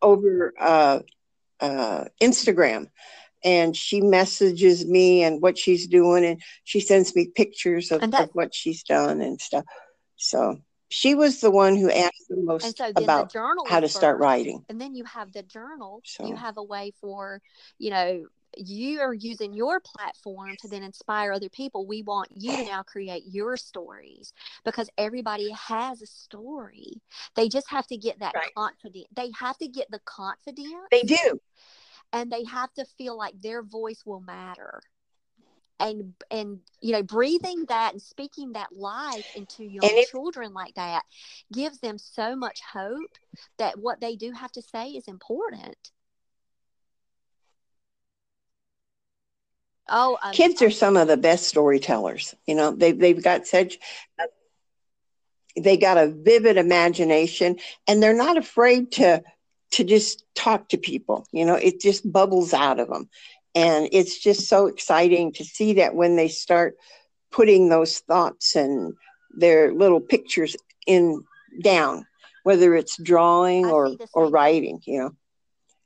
[0.03, 1.01] over uh,
[1.61, 2.89] uh, Instagram.
[3.45, 6.25] And she messages me and what she's doing.
[6.25, 9.65] And she sends me pictures of, that, of what she's done and stuff.
[10.17, 13.97] So she was the one who asked the most so about the how to first,
[13.97, 14.65] start writing.
[14.69, 16.03] And then you have the journal.
[16.05, 16.27] So.
[16.27, 17.41] you have a way for
[17.79, 21.87] you know you are using your platform to then inspire other people.
[21.87, 24.33] We want you to now create your stories
[24.65, 27.01] because everybody has a story.
[27.35, 28.55] They just have to get that right.
[28.55, 29.07] confidence.
[29.15, 30.89] They have to get the confidence.
[30.91, 31.41] They do
[32.13, 34.83] and they have to feel like their voice will matter
[35.81, 40.75] and and you know breathing that and speaking that life into young if, children like
[40.75, 41.03] that
[41.53, 43.19] gives them so much hope
[43.59, 45.91] that what they do have to say is important
[49.93, 53.79] oh um, kids are some of the best storytellers you know they, they've got such
[55.57, 59.23] they got a vivid imagination and they're not afraid to
[59.73, 61.27] to just talk to people.
[61.33, 63.09] You know, it just bubbles out of them.
[63.55, 66.77] And it's just so exciting to see that when they start
[67.31, 68.95] putting those thoughts and
[69.37, 71.25] their little pictures in
[71.63, 72.07] down,
[72.45, 75.11] whether it's drawing or, or writing, you know.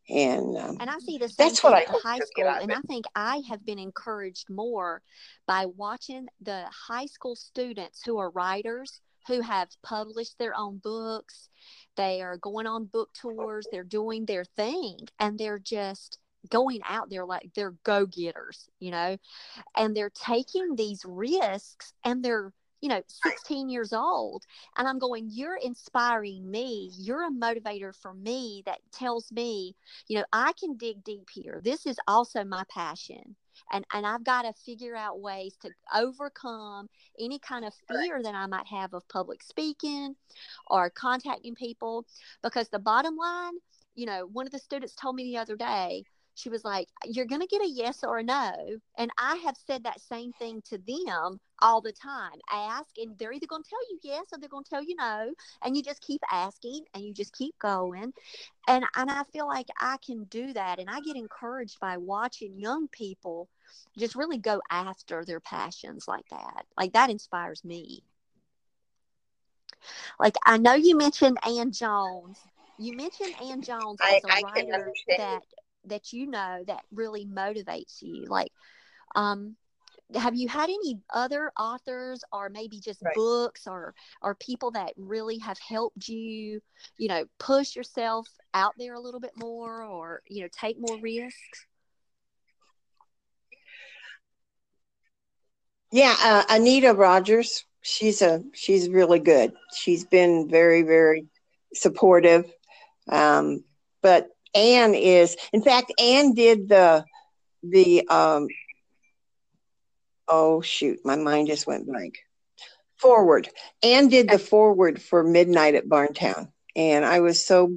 [0.08, 3.42] And um, and I see same that's what I high school, and I think I
[3.48, 5.02] have been encouraged more
[5.46, 11.48] by watching the high school students who are writers who have published their own books.
[11.96, 17.10] They are going on book tours, they're doing their thing, and they're just going out
[17.10, 19.16] there like they're go getters, you know,
[19.76, 24.44] and they're taking these risks and they're you know 16 years old
[24.76, 26.90] and i'm going you're inspiring me.
[26.98, 29.74] You're a motivator for me that tells me
[30.08, 31.60] you know i can dig deep here.
[31.64, 33.36] This is also my passion.
[33.72, 38.34] And and I've got to figure out ways to overcome any kind of fear that
[38.34, 40.14] I might have of public speaking
[40.68, 42.04] or contacting people.
[42.42, 43.54] Because the bottom line,
[43.94, 46.04] you know, one of the students told me the other day,
[46.36, 48.52] she was like, You're going to get a yes or a no.
[48.98, 52.38] And I have said that same thing to them all the time.
[52.52, 54.94] Ask, and they're either going to tell you yes or they're going to tell you
[54.96, 55.32] no.
[55.62, 58.12] And you just keep asking and you just keep going.
[58.68, 60.78] And, and I feel like I can do that.
[60.78, 63.48] And I get encouraged by watching young people
[63.96, 66.66] just really go after their passions like that.
[66.76, 68.04] Like that inspires me.
[70.20, 72.40] Like I know you mentioned Ann Jones.
[72.78, 75.40] You mentioned Ann Jones as a I, I writer that
[75.86, 78.52] that you know that really motivates you like
[79.14, 79.56] um
[80.14, 83.14] have you had any other authors or maybe just right.
[83.14, 86.60] books or or people that really have helped you
[86.98, 90.98] you know push yourself out there a little bit more or you know take more
[91.00, 91.66] risks
[95.90, 101.26] yeah uh, anita rogers she's a she's really good she's been very very
[101.74, 102.50] supportive
[103.08, 103.62] um,
[104.02, 107.04] but Anne is, in fact, Anne did the
[107.62, 108.48] the um
[110.28, 112.18] oh shoot, my mind just went blank.
[112.96, 113.48] Forward.
[113.82, 116.48] Anne did the forward for Midnight at Barntown.
[116.74, 117.76] And I was so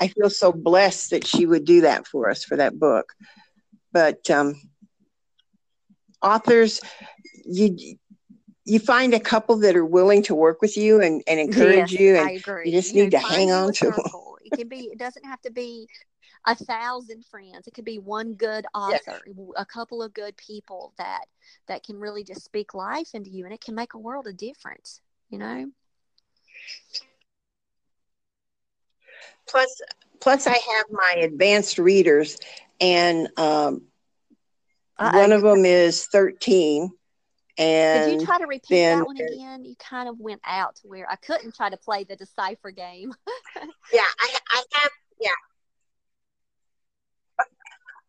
[0.00, 3.12] I feel so blessed that she would do that for us for that book.
[3.92, 4.54] But um
[6.22, 6.80] authors
[7.44, 7.76] you
[8.64, 12.00] you find a couple that are willing to work with you and, and encourage yes,
[12.00, 12.30] you and
[12.64, 13.98] you just you need know, to hang on to them.
[14.44, 15.88] It can be it doesn't have to be
[16.44, 17.66] a thousand friends.
[17.66, 19.36] It could be one good author, yes.
[19.56, 21.26] a couple of good people that
[21.68, 24.36] that can really just speak life into you, and it can make a world of
[24.36, 25.00] difference.
[25.30, 25.70] You know.
[29.48, 29.80] Plus,
[30.20, 32.38] plus, I have my advanced readers,
[32.80, 33.82] and um,
[34.96, 36.90] one of them is thirteen.
[37.58, 39.64] And did you try to repeat that one again?
[39.64, 43.12] You kind of went out to where I couldn't try to play the decipher game.
[43.92, 44.90] yeah, I, I have.
[45.20, 45.30] Yeah,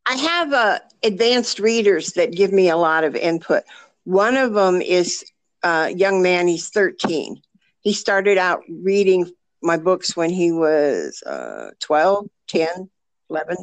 [0.06, 3.64] I have uh, advanced readers that give me a lot of input.
[4.04, 5.24] One of them is
[5.64, 7.42] a young man, he's 13,
[7.84, 9.30] he started out reading
[9.62, 12.90] my books when he was uh, 12, 10,
[13.30, 13.58] 11.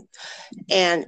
[0.71, 1.07] And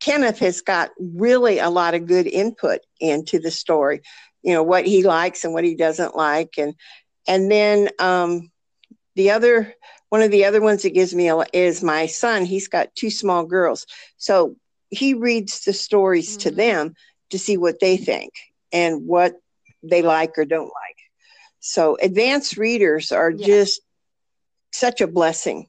[0.00, 4.02] Kenneth has got really a lot of good input into the story,
[4.42, 6.54] you know, what he likes and what he doesn't like.
[6.58, 6.74] And,
[7.26, 8.50] and then um,
[9.14, 9.74] the other,
[10.08, 12.44] one of the other ones that gives me a, is my son.
[12.44, 13.86] He's got two small girls.
[14.16, 14.56] So
[14.90, 16.48] he reads the stories mm-hmm.
[16.48, 16.94] to them
[17.30, 18.32] to see what they think
[18.72, 19.34] and what
[19.82, 20.96] they like or don't like.
[21.60, 23.46] So advanced readers are yeah.
[23.46, 23.80] just
[24.72, 25.68] such a blessing.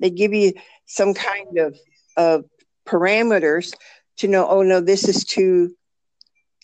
[0.00, 0.52] They give you
[0.86, 1.78] some kind of
[2.16, 2.44] of
[2.86, 3.74] parameters
[4.18, 5.74] to know, oh no, this is too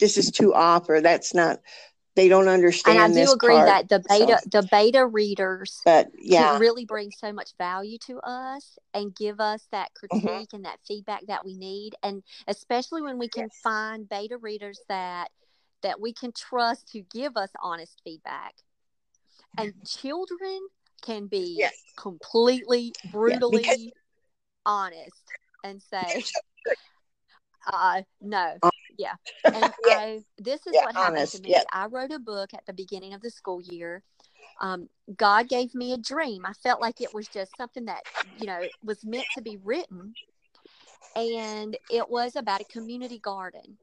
[0.01, 1.61] this is too off or that's not
[2.17, 2.99] they don't understand.
[2.99, 4.61] And I do agree part, that the beta so.
[4.61, 9.67] the beta readers but yeah really bring so much value to us and give us
[9.73, 10.19] that mm-hmm.
[10.21, 10.57] critique mm-hmm.
[10.57, 11.95] and that feedback that we need.
[12.03, 13.61] And especially when we can yes.
[13.63, 15.29] find beta readers that
[15.83, 18.55] that we can trust to give us honest feedback.
[19.59, 20.61] And children
[21.03, 21.75] can be yes.
[21.97, 23.91] completely brutally yeah,
[24.65, 25.23] honest
[25.63, 26.25] and say
[27.73, 28.57] uh no
[28.97, 29.15] yeah
[29.45, 29.95] and yeah.
[29.95, 31.37] I, this is yeah, what happened honest.
[31.37, 31.63] to me yeah.
[31.73, 34.03] i wrote a book at the beginning of the school year
[34.61, 38.03] um, god gave me a dream i felt like it was just something that
[38.39, 40.15] you know was meant to be written
[41.17, 43.79] and it was about a community garden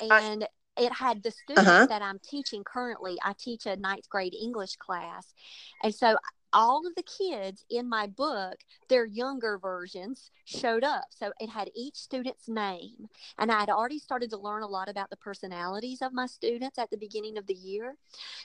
[0.00, 0.46] and
[0.78, 1.86] it had the students uh-huh.
[1.86, 3.16] that I'm teaching currently.
[3.24, 5.34] I teach a ninth grade English class.
[5.82, 6.16] And so
[6.52, 11.06] all of the kids in my book, their younger versions showed up.
[11.10, 13.08] So it had each student's name.
[13.38, 16.78] And I had already started to learn a lot about the personalities of my students
[16.78, 17.96] at the beginning of the year.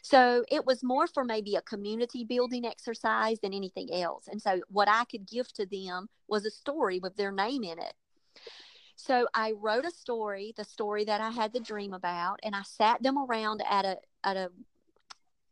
[0.02, 4.28] So it was more for maybe a community building exercise than anything else.
[4.28, 7.80] And so what I could give to them was a story with their name in
[7.80, 7.94] it.
[8.96, 12.62] So I wrote a story, the story that I had the dream about, and I
[12.64, 14.50] sat them around at a at a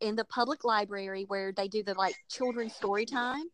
[0.02, 3.44] in the public library where they do the like children's story time.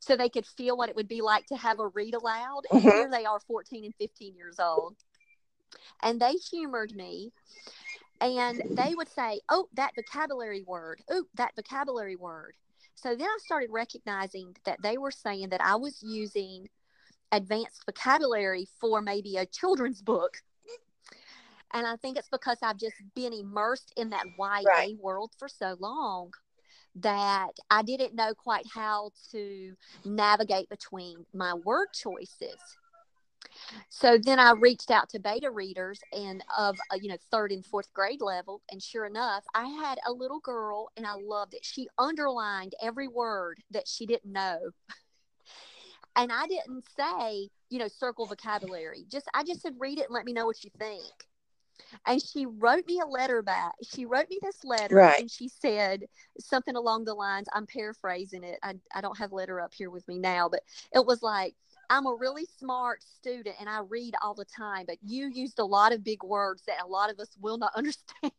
[0.00, 2.62] So they could feel what it would be like to have a read aloud.
[2.70, 2.88] And mm-hmm.
[2.88, 4.96] here they are 14 and 15 years old.
[6.02, 7.32] And they humored me
[8.20, 11.02] and they would say, Oh, that vocabulary word.
[11.10, 12.54] Oh, that vocabulary word.
[12.94, 16.68] So then I started recognizing that they were saying that I was using
[17.32, 20.38] advanced vocabulary for maybe a children's book.
[21.72, 24.96] And I think it's because I've just been immersed in that YA right.
[25.00, 26.32] world for so long
[26.96, 32.58] that I didn't know quite how to navigate between my word choices.
[33.88, 37.64] So then I reached out to beta readers and of uh, you know third and
[37.64, 41.64] fourth grade level, and sure enough, I had a little girl, and I loved it.
[41.64, 44.58] She underlined every word that she didn't know.
[46.16, 49.06] And I didn't say, you know, circle vocabulary.
[49.08, 51.29] Just I just said read it and let me know what you think.
[52.06, 53.72] And she wrote me a letter back.
[53.82, 55.20] She wrote me this letter right.
[55.20, 56.04] and she said
[56.38, 58.58] something along the lines, I'm paraphrasing it.
[58.62, 60.62] I, I don't have a letter up here with me now, but
[60.94, 61.54] it was like,
[61.90, 65.64] I'm a really smart student and I read all the time, but you used a
[65.64, 68.32] lot of big words that a lot of us will not understand.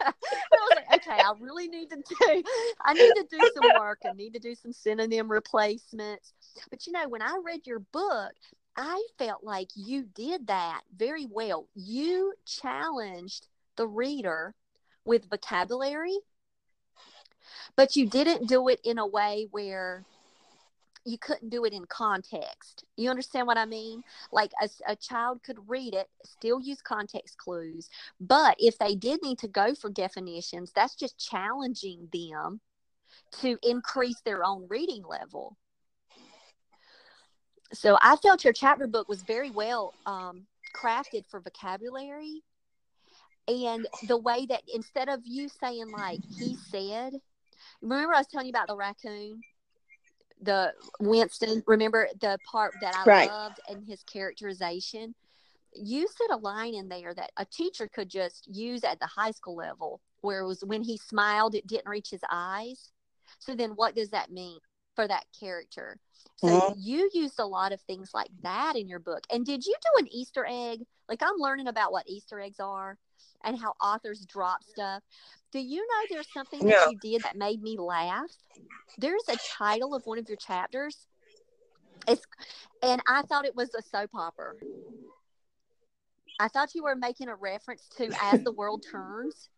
[0.00, 0.12] I
[0.52, 2.42] was like, okay, I really need to do,
[2.84, 4.00] I need to do some work.
[4.04, 6.32] I need to do some synonym replacements.
[6.70, 8.32] But you know, when I read your book,
[8.76, 11.68] I felt like you did that very well.
[11.74, 13.46] You challenged
[13.76, 14.54] the reader
[15.04, 16.18] with vocabulary,
[17.76, 20.04] but you didn't do it in a way where
[21.04, 22.84] you couldn't do it in context.
[22.96, 24.02] You understand what I mean?
[24.32, 29.20] Like a, a child could read it, still use context clues, but if they did
[29.22, 32.60] need to go for definitions, that's just challenging them
[33.40, 35.56] to increase their own reading level.
[37.74, 42.42] So I felt your chapter book was very well um, crafted for vocabulary.
[43.46, 47.12] And the way that instead of you saying, like, he said,
[47.82, 49.42] remember I was telling you about the raccoon?
[50.44, 53.28] the Winston, remember the part that I right.
[53.28, 55.14] loved and his characterization?
[55.74, 59.32] You said a line in there that a teacher could just use at the high
[59.32, 62.92] school level, where it was when he smiled, it didn't reach his eyes.
[63.38, 64.58] So then what does that mean
[64.94, 65.98] for that character?
[66.36, 66.72] So mm-hmm.
[66.76, 69.24] you used a lot of things like that in your book.
[69.30, 70.80] And did you do an Easter egg?
[71.08, 72.98] Like I'm learning about what Easter eggs are
[73.44, 75.02] and how authors drop stuff.
[75.52, 76.90] Do you know there's something that no.
[76.90, 78.30] you did that made me laugh?
[78.98, 81.06] There's a title of one of your chapters.
[82.08, 82.26] It's
[82.82, 84.54] and I thought it was a soap opera.
[86.40, 89.48] I thought you were making a reference to As the World Turns.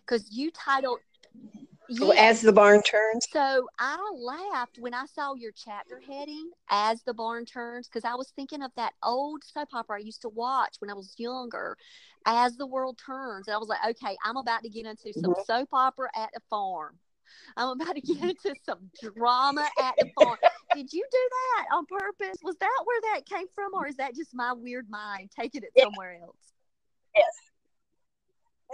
[0.00, 0.98] Because you titled
[2.16, 3.26] As the barn turns.
[3.30, 8.14] So I laughed when I saw your chapter heading as the barn turns because I
[8.14, 11.76] was thinking of that old soap opera I used to watch when I was younger,
[12.24, 13.46] as the world turns.
[13.48, 15.42] And I was like, okay, I'm about to get into some mm-hmm.
[15.46, 16.96] soap opera at a farm.
[17.56, 20.38] I'm about to get into some drama at the farm.
[20.74, 22.38] Did you do that on purpose?
[22.42, 25.70] Was that where that came from, or is that just my weird mind taking it
[25.80, 26.36] somewhere else?
[27.14, 27.32] Yes.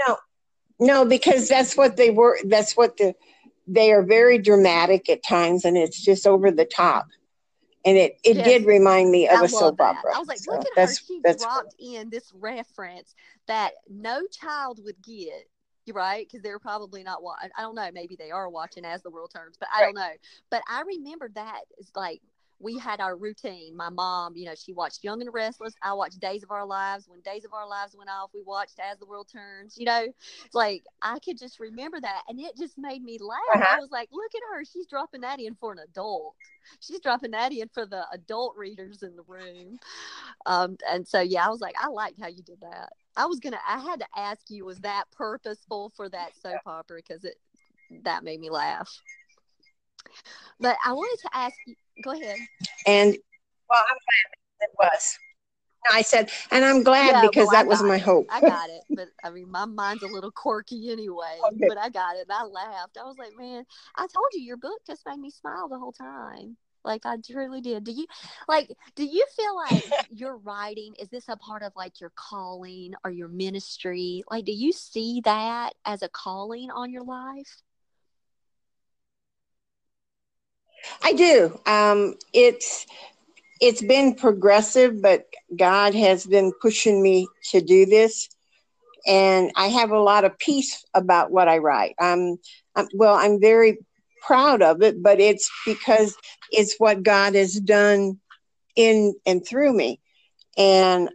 [0.07, 0.17] No,
[0.83, 2.39] no, because that's what they were.
[2.45, 3.15] That's what the
[3.69, 7.07] they are very dramatic at times, and it's just over the top.
[7.85, 8.47] And it, it yes.
[8.47, 9.97] did remind me of I a soap that.
[9.97, 10.15] opera.
[10.15, 10.95] I was like, so look at her.
[10.95, 13.15] She dropped in this reference
[13.47, 15.49] that no child would get
[15.93, 17.51] right because they're probably not watching.
[17.57, 17.91] I don't know.
[17.93, 19.87] Maybe they are watching as the world turns, but I right.
[19.87, 20.13] don't know.
[20.51, 22.21] But I remember that is like
[22.63, 23.77] we had our routine.
[23.77, 25.75] My mom, you know, she watched Young and Restless.
[25.83, 27.09] I watched Days of Our Lives.
[27.09, 29.77] When Days of Our Lives went off, we watched As the World Turns.
[29.77, 30.07] You know,
[30.55, 33.41] like I could just remember that, and it just made me laugh.
[33.55, 33.77] Uh-huh.
[33.77, 34.65] I was like, "Look at her!
[34.65, 36.35] She's dropping that in for an adult.
[36.81, 39.79] She's dropping that in for the adult readers in the room."
[40.47, 42.93] Um, and so, yeah, I was like, I liked how you did that.
[43.17, 43.59] I was gonna.
[43.69, 46.99] I had to ask you, was that purposeful for that soap opera?
[46.99, 47.37] Because it
[48.05, 48.89] that made me laugh.
[50.61, 51.75] But I wanted to ask you.
[52.03, 52.39] Go ahead.
[52.87, 53.17] And
[53.69, 55.19] well, I'm glad it was.
[55.91, 58.03] I said, and I'm glad yeah, because well, that was my it.
[58.03, 58.29] hope.
[58.31, 61.39] I got it, but I mean, my mind's a little quirky anyway.
[61.45, 61.67] Okay.
[61.69, 62.27] But I got it.
[62.29, 62.97] And I laughed.
[63.01, 63.65] I was like, man,
[63.97, 66.57] I told you your book just made me smile the whole time.
[66.85, 67.85] Like I truly did.
[67.85, 68.07] Do you
[68.49, 72.95] like do you feel like your writing is this a part of like your calling
[73.05, 74.25] or your ministry?
[74.31, 77.63] Like do you see that as a calling on your life?
[81.03, 81.59] I do.
[81.67, 82.87] Um it's
[83.63, 85.25] it's been progressive, but
[85.57, 88.29] God has been pushing me to do this.
[89.07, 91.95] And I have a lot of peace about what I write.
[92.01, 92.39] Um,
[92.75, 93.79] I'm, well, I'm very
[94.27, 96.17] proud of it, but it's because
[96.51, 98.19] it's what God has done
[98.75, 100.01] in and through me.
[100.59, 101.11] And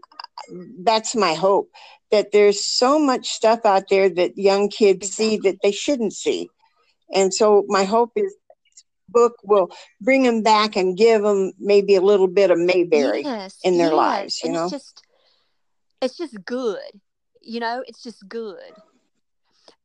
[0.84, 1.70] that's my hope
[2.12, 6.50] that there's so much stuff out there that young kids see that they shouldn't see.
[7.14, 8.34] And so my hope is
[9.10, 13.58] book will bring them back and give them maybe a little bit of Mayberry yes,
[13.64, 13.96] in their yes.
[13.96, 14.64] lives, you and know.
[14.64, 15.04] It's just
[16.02, 17.02] it's just good.
[17.42, 18.74] You know, it's just good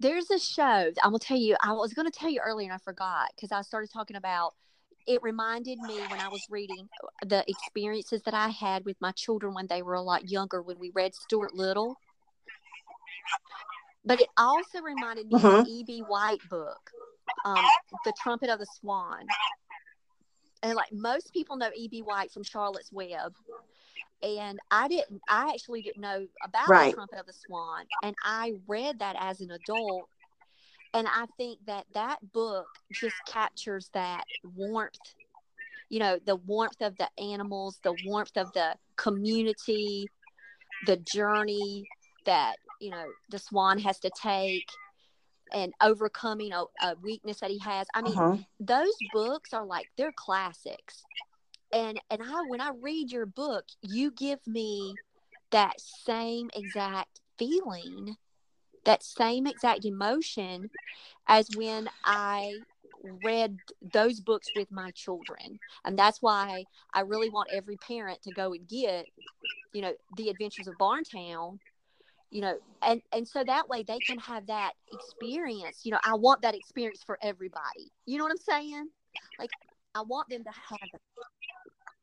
[0.01, 2.79] there's a show i'm gonna tell you i was gonna tell you earlier and i
[2.79, 4.55] forgot because i started talking about
[5.07, 6.89] it reminded me when i was reading
[7.27, 10.79] the experiences that i had with my children when they were a lot younger when
[10.79, 11.97] we read stuart little
[14.05, 15.59] but it also reminded me uh-huh.
[15.59, 16.91] of the eb white book
[17.45, 17.64] um,
[18.05, 19.26] the trumpet of the swan
[20.62, 23.33] and like most people know eb white from charlotte's web
[24.22, 25.20] and I didn't.
[25.28, 26.91] I actually didn't know about right.
[26.91, 30.09] the trumpet of the swan, and I read that as an adult,
[30.95, 34.24] and I think that that book just captures that
[34.57, 34.95] warmth.
[35.89, 40.07] You know, the warmth of the animals, the warmth of the community,
[40.87, 41.85] the journey
[42.24, 44.66] that you know the swan has to take
[45.53, 47.86] and overcoming a, a weakness that he has.
[47.94, 48.36] I mean, uh-huh.
[48.61, 51.03] those books are like they're classics
[51.72, 54.94] and and I when I read your book, you give me
[55.50, 58.16] that same exact feeling,
[58.84, 60.70] that same exact emotion
[61.26, 62.59] as when I
[63.24, 63.59] read
[63.92, 65.59] those books with my children.
[65.84, 69.07] And that's why I really want every parent to go and get,
[69.72, 71.59] you know, The Adventures of Barntown,
[72.33, 75.83] you know, and and so that way they can have that experience.
[75.85, 77.93] You know, I want that experience for everybody.
[78.07, 78.89] You know what I'm saying?
[79.39, 79.51] Like
[79.95, 81.01] I want them to have it.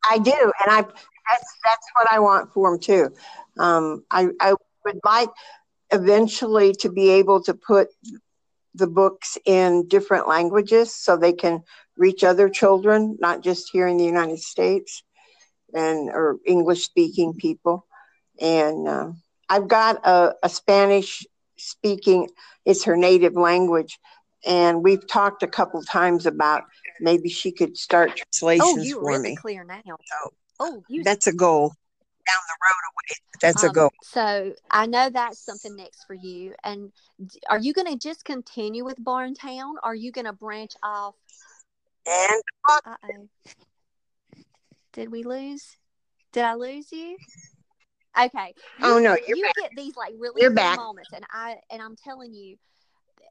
[0.10, 3.10] I do, and I that's that's what I want for them too.
[3.58, 4.54] Um, I I
[4.86, 5.30] would like
[5.92, 7.90] eventually to be able to put
[8.76, 11.64] the books in different languages so they can
[11.98, 15.04] reach other children, not just here in the United States
[15.74, 17.88] and or English speaking people.
[18.40, 19.12] And uh,
[19.50, 21.26] I've got a, a Spanish
[21.58, 22.30] speaking;
[22.66, 24.00] it's her native language,
[24.45, 26.64] and we've talked a couple times about
[27.02, 29.36] maybe she could start translations oh, you for really me.
[29.36, 29.82] Clear now.
[29.86, 31.04] So, oh, you...
[31.04, 31.74] that's a goal
[32.30, 33.16] down the road away.
[33.41, 33.91] That's um, a goal.
[34.04, 36.54] So I know that's something next for you.
[36.64, 36.91] And
[37.50, 39.76] are you going to just continue with Barntown?
[39.84, 41.16] Or are you going to branch off?
[42.06, 43.30] And Uh-oh.
[44.93, 45.78] Did we lose?
[46.32, 47.18] Did I lose you?
[48.18, 48.53] Okay.
[48.80, 49.55] You, oh no, you back.
[49.55, 50.78] get these like really you're back.
[50.78, 52.57] moments, and I and I'm telling you,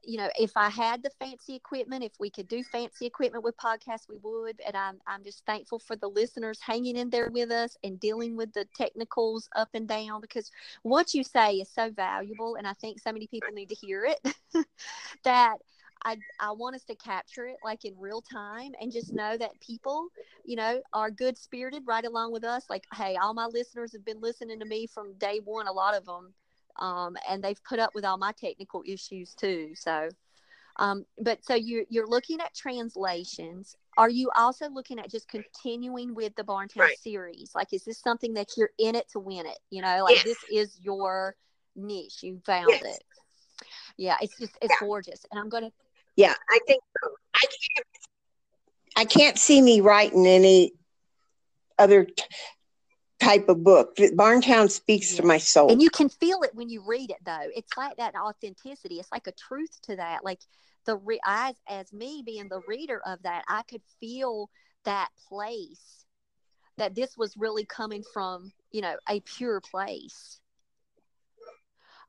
[0.03, 3.57] you know, if I had the fancy equipment, if we could do fancy equipment with
[3.57, 4.59] podcasts, we would.
[4.65, 8.35] And I'm I'm just thankful for the listeners hanging in there with us and dealing
[8.35, 10.49] with the technicals up and down because
[10.83, 14.05] what you say is so valuable, and I think so many people need to hear
[14.05, 14.35] it.
[15.23, 15.57] that
[16.05, 19.59] I I want us to capture it like in real time and just know that
[19.59, 20.07] people,
[20.45, 22.65] you know, are good spirited right along with us.
[22.69, 25.67] Like, hey, all my listeners have been listening to me from day one.
[25.67, 26.33] A lot of them,
[26.79, 29.71] um, and they've put up with all my technical issues too.
[29.75, 30.09] So,
[30.77, 33.75] um, but so you're you're looking at translations.
[33.97, 36.97] Are you also looking at just continuing with the Barntown right.
[36.97, 37.51] series?
[37.53, 39.59] Like, is this something that you're in it to win it?
[39.69, 40.23] You know, like yes.
[40.23, 41.35] this is your
[41.75, 42.23] niche.
[42.23, 42.83] You found yes.
[42.83, 43.03] it.
[43.97, 44.87] Yeah, it's just it's yeah.
[44.87, 45.71] gorgeous, and I'm gonna.
[46.19, 47.09] Yeah, I think so.
[47.33, 47.87] I can't.
[48.97, 50.73] I can't see me writing any
[51.77, 52.23] other t-
[53.21, 53.95] type of book.
[53.95, 57.23] Barntown speaks to my soul, and you can feel it when you read it.
[57.23, 58.99] Though it's like that authenticity.
[58.99, 60.25] It's like a truth to that.
[60.25, 60.41] Like
[60.85, 64.49] the re- as as me being the reader of that, I could feel
[64.83, 66.03] that place
[66.77, 68.51] that this was really coming from.
[68.71, 70.41] You know, a pure place.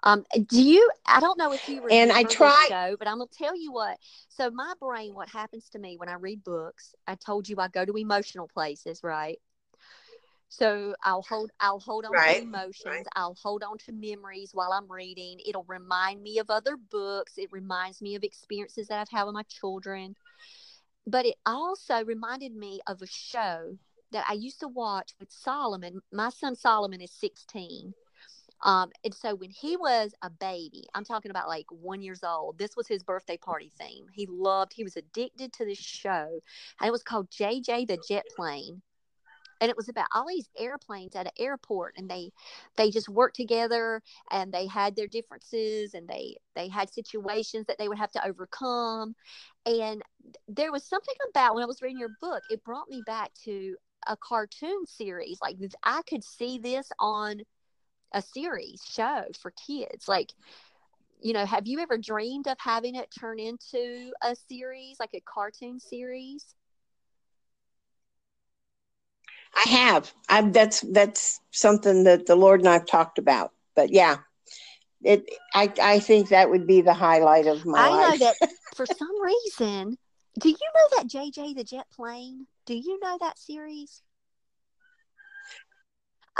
[0.03, 0.91] Um, do you?
[1.07, 3.73] I don't know if you remember and I try show, but I'm gonna tell you
[3.73, 3.99] what.
[4.29, 6.95] So my brain, what happens to me when I read books?
[7.07, 9.39] I told you I go to emotional places, right?
[10.49, 12.37] So I'll hold I'll hold on right.
[12.37, 12.85] to emotions.
[12.87, 13.07] Right.
[13.15, 15.39] I'll hold on to memories while I'm reading.
[15.47, 17.35] It'll remind me of other books.
[17.37, 20.17] It reminds me of experiences that I've had with my children.
[21.07, 23.79] But it also reminded me of a show
[24.13, 26.01] that I used to watch with Solomon.
[26.13, 27.95] My son Solomon is 16
[28.63, 32.59] um, and so when he was a baby, I'm talking about like one years old,
[32.59, 34.07] this was his birthday party theme.
[34.13, 36.41] He loved, he was addicted to this show.
[36.81, 38.83] And it was called Jay Jay the Jet Plane.
[39.63, 42.31] And it was about all these airplanes at an airport and they
[42.77, 47.77] they just worked together and they had their differences and they they had situations that
[47.79, 49.15] they would have to overcome.
[49.67, 50.03] And
[50.49, 53.77] there was something about when I was reading your book, it brought me back to
[54.07, 55.39] a cartoon series.
[55.43, 57.43] Like I could see this on
[58.13, 60.33] a series show for kids like
[61.21, 65.21] you know have you ever dreamed of having it turn into a series like a
[65.21, 66.55] cartoon series?
[69.55, 70.13] I have.
[70.29, 74.19] I'm that's that's something that the lord and i've talked about but yeah.
[75.03, 78.15] It i i think that would be the highlight of my I life.
[78.19, 78.39] know that
[78.75, 79.99] for some reason
[80.39, 82.47] do you know that Jay Jay the jet plane?
[82.65, 84.03] Do you know that series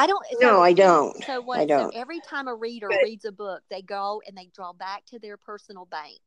[0.01, 0.25] I don't.
[0.31, 1.25] So, no, I don't.
[1.25, 1.61] So what?
[1.61, 1.93] I don't.
[1.93, 5.05] So every time a reader but, reads a book, they go and they draw back
[5.07, 6.21] to their personal bank.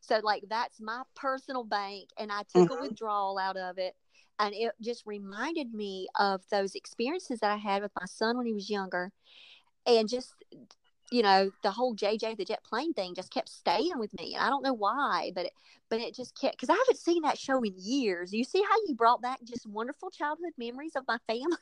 [0.00, 2.72] So like that's my personal bank, and I took mm-hmm.
[2.72, 3.94] a withdrawal out of it,
[4.40, 8.46] and it just reminded me of those experiences that I had with my son when
[8.46, 9.12] he was younger,
[9.86, 10.34] and just
[11.12, 14.34] you know the whole Jay Jay the jet plane thing just kept staying with me,
[14.34, 15.52] and I don't know why, but it,
[15.88, 18.32] but it just kept because I haven't seen that show in years.
[18.32, 21.58] You see how you brought back just wonderful childhood memories of my family.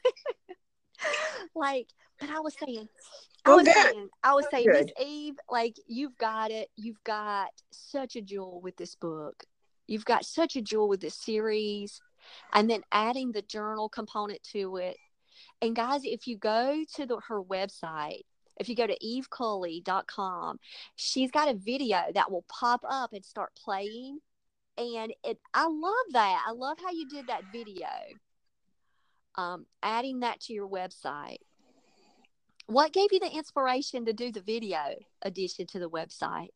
[1.55, 1.88] like,
[2.20, 2.88] but I was saying,
[3.44, 6.68] I oh, was saying, I was saying, Miss Eve, like you've got it.
[6.76, 9.44] You've got such a jewel with this book.
[9.86, 12.00] You've got such a jewel with this series,
[12.53, 14.96] and then adding the journal component to it.
[15.61, 18.22] And guys, if you go to the, her website,
[18.59, 20.59] if you go to evecully.com,
[20.96, 24.18] she's got a video that will pop up and start playing.
[24.78, 26.44] And it, I love that.
[26.46, 27.88] I love how you did that video
[29.36, 31.38] um, adding that to your website.
[32.66, 34.78] What gave you the inspiration to do the video
[35.22, 36.48] addition to the website?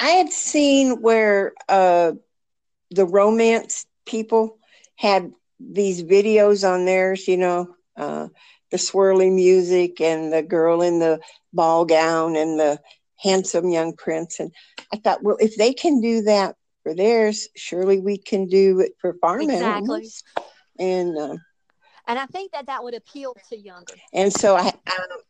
[0.00, 2.12] I had seen where uh,
[2.90, 4.58] the romance people
[4.96, 8.28] had these videos on theirs, you know, uh,
[8.70, 11.20] the swirly music and the girl in the
[11.52, 12.80] ball gown and the
[13.18, 14.40] handsome young prince.
[14.40, 14.52] And
[14.92, 18.92] I thought, well, if they can do that for theirs, surely we can do it
[19.00, 19.66] for farm exactly.
[19.66, 20.22] animals.
[20.78, 21.36] And uh,
[22.06, 23.94] and I think that that would appeal to younger.
[24.12, 25.20] And so I, um,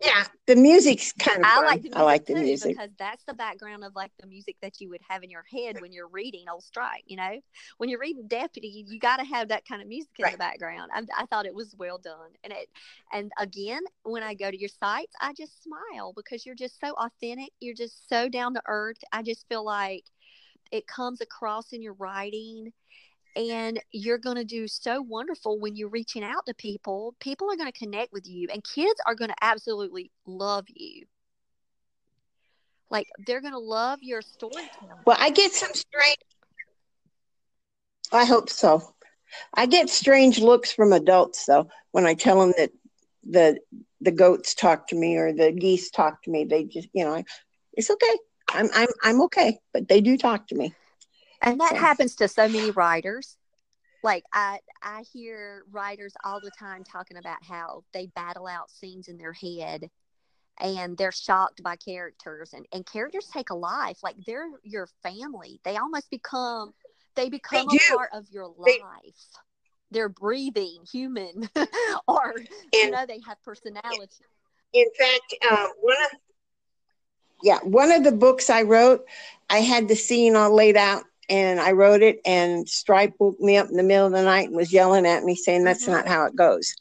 [0.00, 0.24] yeah.
[0.46, 1.44] The music's kind of.
[1.44, 1.64] I fun.
[1.64, 4.56] like the music, I like the music because that's the background of like the music
[4.62, 7.02] that you would have in your head when you're reading Old Strike.
[7.06, 7.40] You know,
[7.78, 10.32] when you're reading Deputy, you got to have that kind of music in right.
[10.32, 10.90] the background.
[10.94, 12.68] I, I, thought it was well done, and it.
[13.12, 16.94] And again, when I go to your sites, I just smile because you're just so
[16.94, 17.50] authentic.
[17.60, 18.98] You're just so down to earth.
[19.12, 20.04] I just feel like
[20.70, 22.72] it comes across in your writing
[23.38, 27.56] and you're going to do so wonderful when you're reaching out to people people are
[27.56, 31.06] going to connect with you and kids are going to absolutely love you.
[32.90, 34.96] Like they're going to love your storytelling.
[35.06, 36.16] Well i get some strange
[38.12, 38.94] i hope so.
[39.54, 42.70] I get strange looks from adults though when i tell them that
[43.28, 43.58] the
[44.00, 46.44] the goats talk to me or the geese talk to me.
[46.44, 47.22] They just you know
[47.74, 48.18] it's okay.
[48.48, 49.58] I'm i'm i'm okay.
[49.72, 50.74] But they do talk to me
[51.42, 53.36] and that happens to so many writers.
[54.02, 59.08] Like i i hear writers all the time talking about how they battle out scenes
[59.08, 59.90] in their head
[60.60, 63.98] and they're shocked by characters and, and characters take a life.
[64.02, 65.60] Like they're your family.
[65.64, 66.74] They almost become
[67.16, 69.26] they become They a part of your They- life.
[69.90, 71.48] They're breathing human
[72.08, 72.34] or
[72.72, 74.24] you know they have personality.
[74.74, 76.18] In fact, uh, one of
[77.42, 79.06] yeah, one of the books I wrote,
[79.48, 83.56] I had the scene all laid out, and I wrote it, and Stripe woke me
[83.56, 85.92] up in the middle of the night and was yelling at me, saying that's Mhm.
[85.92, 86.74] not how it goes,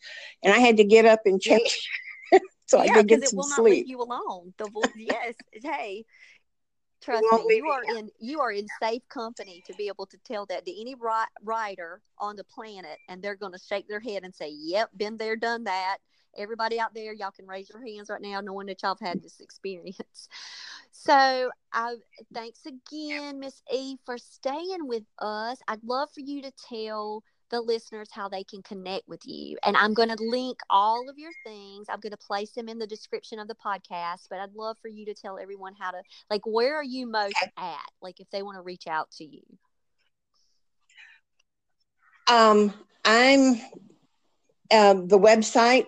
[0.44, 1.58] and I had to get up and Yeah.
[1.58, 1.90] change,
[2.66, 3.88] so I could get it some will not leave sleep.
[3.88, 6.06] you alone the vo- yes hey
[7.00, 10.46] trust me you are in you are in safe company to be able to tell
[10.48, 10.96] that to any
[11.44, 15.16] writer on the planet and they're going to shake their head and say yep been
[15.18, 15.98] there done that
[16.38, 19.22] everybody out there y'all can raise your hands right now knowing that y'all have had
[19.22, 20.30] this experience
[20.92, 21.96] so i
[22.34, 27.62] thanks again miss E, for staying with us i'd love for you to tell the
[27.62, 29.58] listeners how they can connect with you.
[29.64, 31.88] And I'm going to link all of your things.
[31.90, 34.90] I'm going to place them in the description of the podcast, but I'd love for
[34.90, 37.92] you to tell everyone how to, like, where are you most at?
[38.02, 39.42] Like, if they want to reach out to you.
[42.30, 42.74] Um,
[43.06, 43.56] I'm
[44.70, 45.86] uh, the website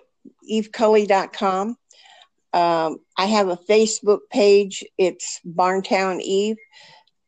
[0.50, 1.76] evecully.com.
[2.52, 4.84] Um, I have a Facebook page.
[4.98, 6.56] It's Barntown Eve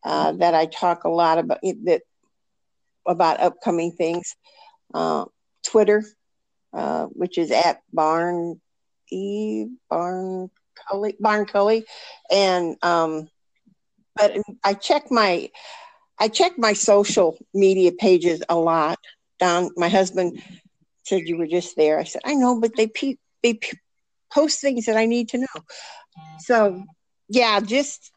[0.05, 2.03] uh, that I talk a lot about that
[3.07, 4.35] about upcoming things.
[4.93, 5.27] Uh,
[5.65, 6.05] Twitter,
[6.73, 8.61] uh, which is at Barn
[9.11, 10.51] Eve Barn
[10.89, 11.85] Cully Barn Cully,
[12.31, 13.29] and um,
[14.17, 15.51] but I check my
[16.19, 18.99] I check my social media pages a lot.
[19.39, 20.43] Don, my husband
[21.05, 21.99] said you were just there.
[21.99, 23.79] I said I know, but they pe- they pe-
[24.33, 25.63] post things that I need to know.
[26.41, 26.85] So
[27.29, 28.11] yeah, just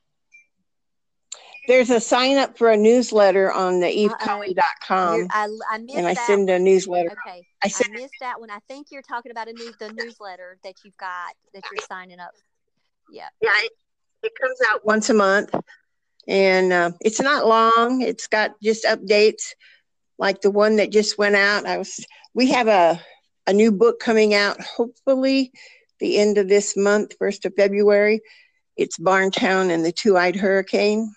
[1.68, 3.92] there's a sign up for a newsletter on the
[5.18, 7.12] You're- I, I missed and I that send a newsletter.
[7.26, 7.44] Okay.
[7.64, 8.50] I I missed that one.
[8.52, 12.20] I think you're talking about a new the newsletter that you've got that you're signing
[12.20, 12.32] up.
[13.12, 13.30] Yeah.
[13.42, 13.72] yeah, it,
[14.24, 15.54] it comes out once a month,
[16.28, 18.02] and uh, it's not long.
[18.02, 19.54] It's got just updates
[20.18, 21.66] like the one that just went out.
[21.66, 23.00] I was we have a
[23.48, 25.52] a new book coming out hopefully
[26.00, 28.22] the end of this month, first of February.
[28.76, 31.14] It's Barntown and the Two-Eyed Hurricane.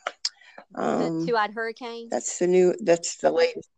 [0.75, 2.09] The Um, two eyed hurricane.
[2.11, 2.75] that's the new.
[2.81, 3.69] That's the latest.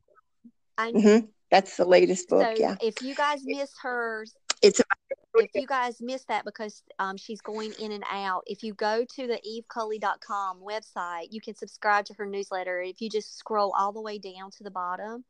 [0.76, 1.18] I hmm
[1.50, 2.46] That's the latest book.
[2.46, 4.80] so yeah, if you guys missed hers, it's
[5.34, 9.04] if you guys missed that because um, she's going in and out, if you go
[9.16, 12.80] to the evecully.com website, you can subscribe to her newsletter.
[12.80, 15.24] If you just scroll all the way down to the bottom,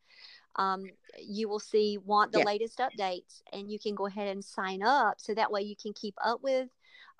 [0.56, 0.84] um,
[1.18, 2.44] you will see want the Yeah.
[2.44, 5.92] latest updates and you can go ahead and sign up so that way you can
[5.92, 6.68] keep up with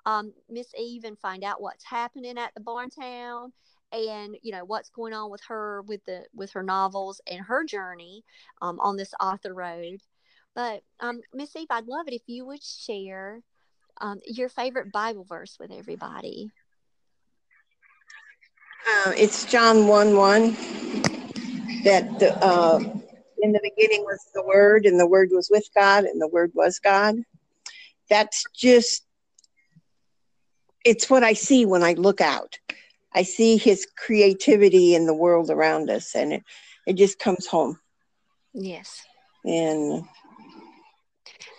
[0.05, 3.51] um, Miss Eve and find out what's happening at the Barntown
[3.93, 7.63] and you know what's going on with her with the with her novels and her
[7.65, 8.23] journey
[8.61, 10.01] um, on this author road
[10.55, 13.41] but um, Miss Eve, I'd love it if you would share
[13.99, 16.51] um, your favorite Bible verse with everybody.
[18.87, 20.55] uh, it's John one one.
[21.83, 22.79] That the, uh,
[23.41, 26.51] in the beginning was the Word, and the Word was with God, and the Word
[26.53, 27.15] was God.
[28.09, 29.03] That's just.
[30.83, 32.57] It's what I see when I look out.
[33.13, 36.43] I see His creativity in the world around us, and it,
[36.87, 37.79] it just comes home.
[38.53, 39.03] Yes.
[39.43, 40.03] And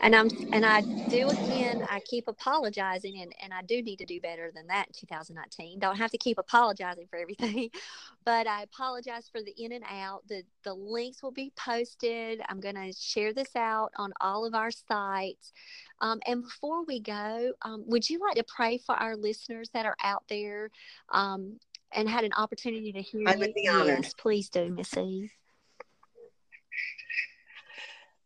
[0.02, 4.04] And I'm and I do again, I keep apologizing and, and I do need to
[4.04, 5.78] do better than that in 2019.
[5.78, 7.70] Don't have to keep apologizing for everything.
[8.24, 10.22] But I apologize for the in and out.
[10.28, 12.40] The the links will be posted.
[12.48, 15.52] I'm gonna share this out on all of our sites.
[16.00, 19.86] Um, and before we go, um, would you like to pray for our listeners that
[19.86, 20.70] are out there
[21.10, 21.58] um,
[21.92, 23.40] and had an opportunity to hear I you?
[23.40, 24.04] would be honored.
[24.04, 25.32] Yes, please do, Miss Eve.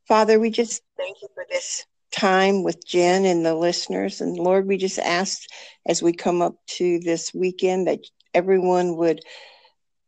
[0.08, 4.20] Father, we just thank you for this time with Jen and the listeners.
[4.20, 5.42] And Lord, we just ask
[5.84, 8.00] as we come up to this weekend that
[8.32, 9.20] everyone would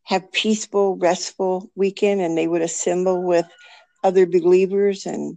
[0.04, 3.46] have peaceful, restful weekend and they would assemble with
[4.04, 5.36] other believers and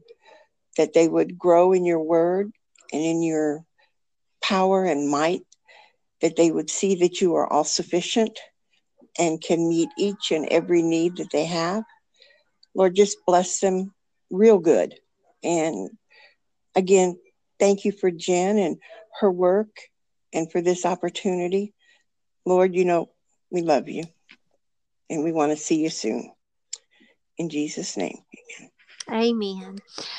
[0.78, 2.51] that they would grow in your word
[2.93, 3.64] and in your
[4.43, 5.41] power and might,
[6.22, 8.39] that they would see that you are all sufficient
[9.18, 11.84] and can meet each and every need that they have.
[12.76, 13.91] Lord, just bless them
[14.32, 14.96] real good.
[15.44, 15.90] And
[16.76, 17.20] again,
[17.60, 18.78] thank you for Jen and
[19.20, 19.76] her work
[20.34, 21.74] and for this opportunity.
[22.46, 23.12] Lord, you know,
[23.52, 24.04] we love you
[25.10, 26.32] and we want to see you soon.
[27.38, 28.20] In Jesus' name.
[29.12, 29.78] Amen.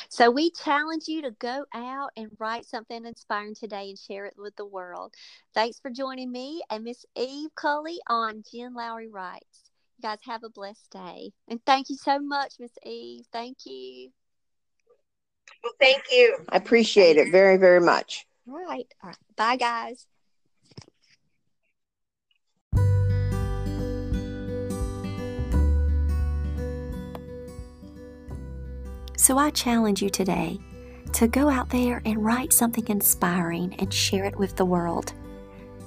[0.09, 4.35] So we challenge you to go out and write something inspiring today and share it
[4.37, 5.13] with the world.
[5.55, 9.62] Thanks for joining me and Miss Eve Cully on Jen Lowry Writes.
[10.03, 11.31] You guys have a blessed day.
[11.47, 13.23] And thank you so much, Miss Eve.
[13.31, 14.09] Thank you.
[15.63, 16.39] Well, thank you.
[16.49, 18.27] I appreciate it very, very much.
[18.45, 18.85] All right.
[19.01, 19.17] All right.
[19.37, 20.05] Bye, guys.
[29.15, 30.59] So I challenge you today
[31.13, 35.13] to go out there and write something inspiring and share it with the world.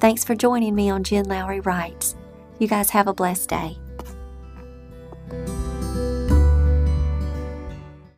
[0.00, 2.16] Thanks for joining me on Jen Lowry Writes.
[2.58, 3.76] You guys have a blessed day.
[5.28, 5.65] Thank you.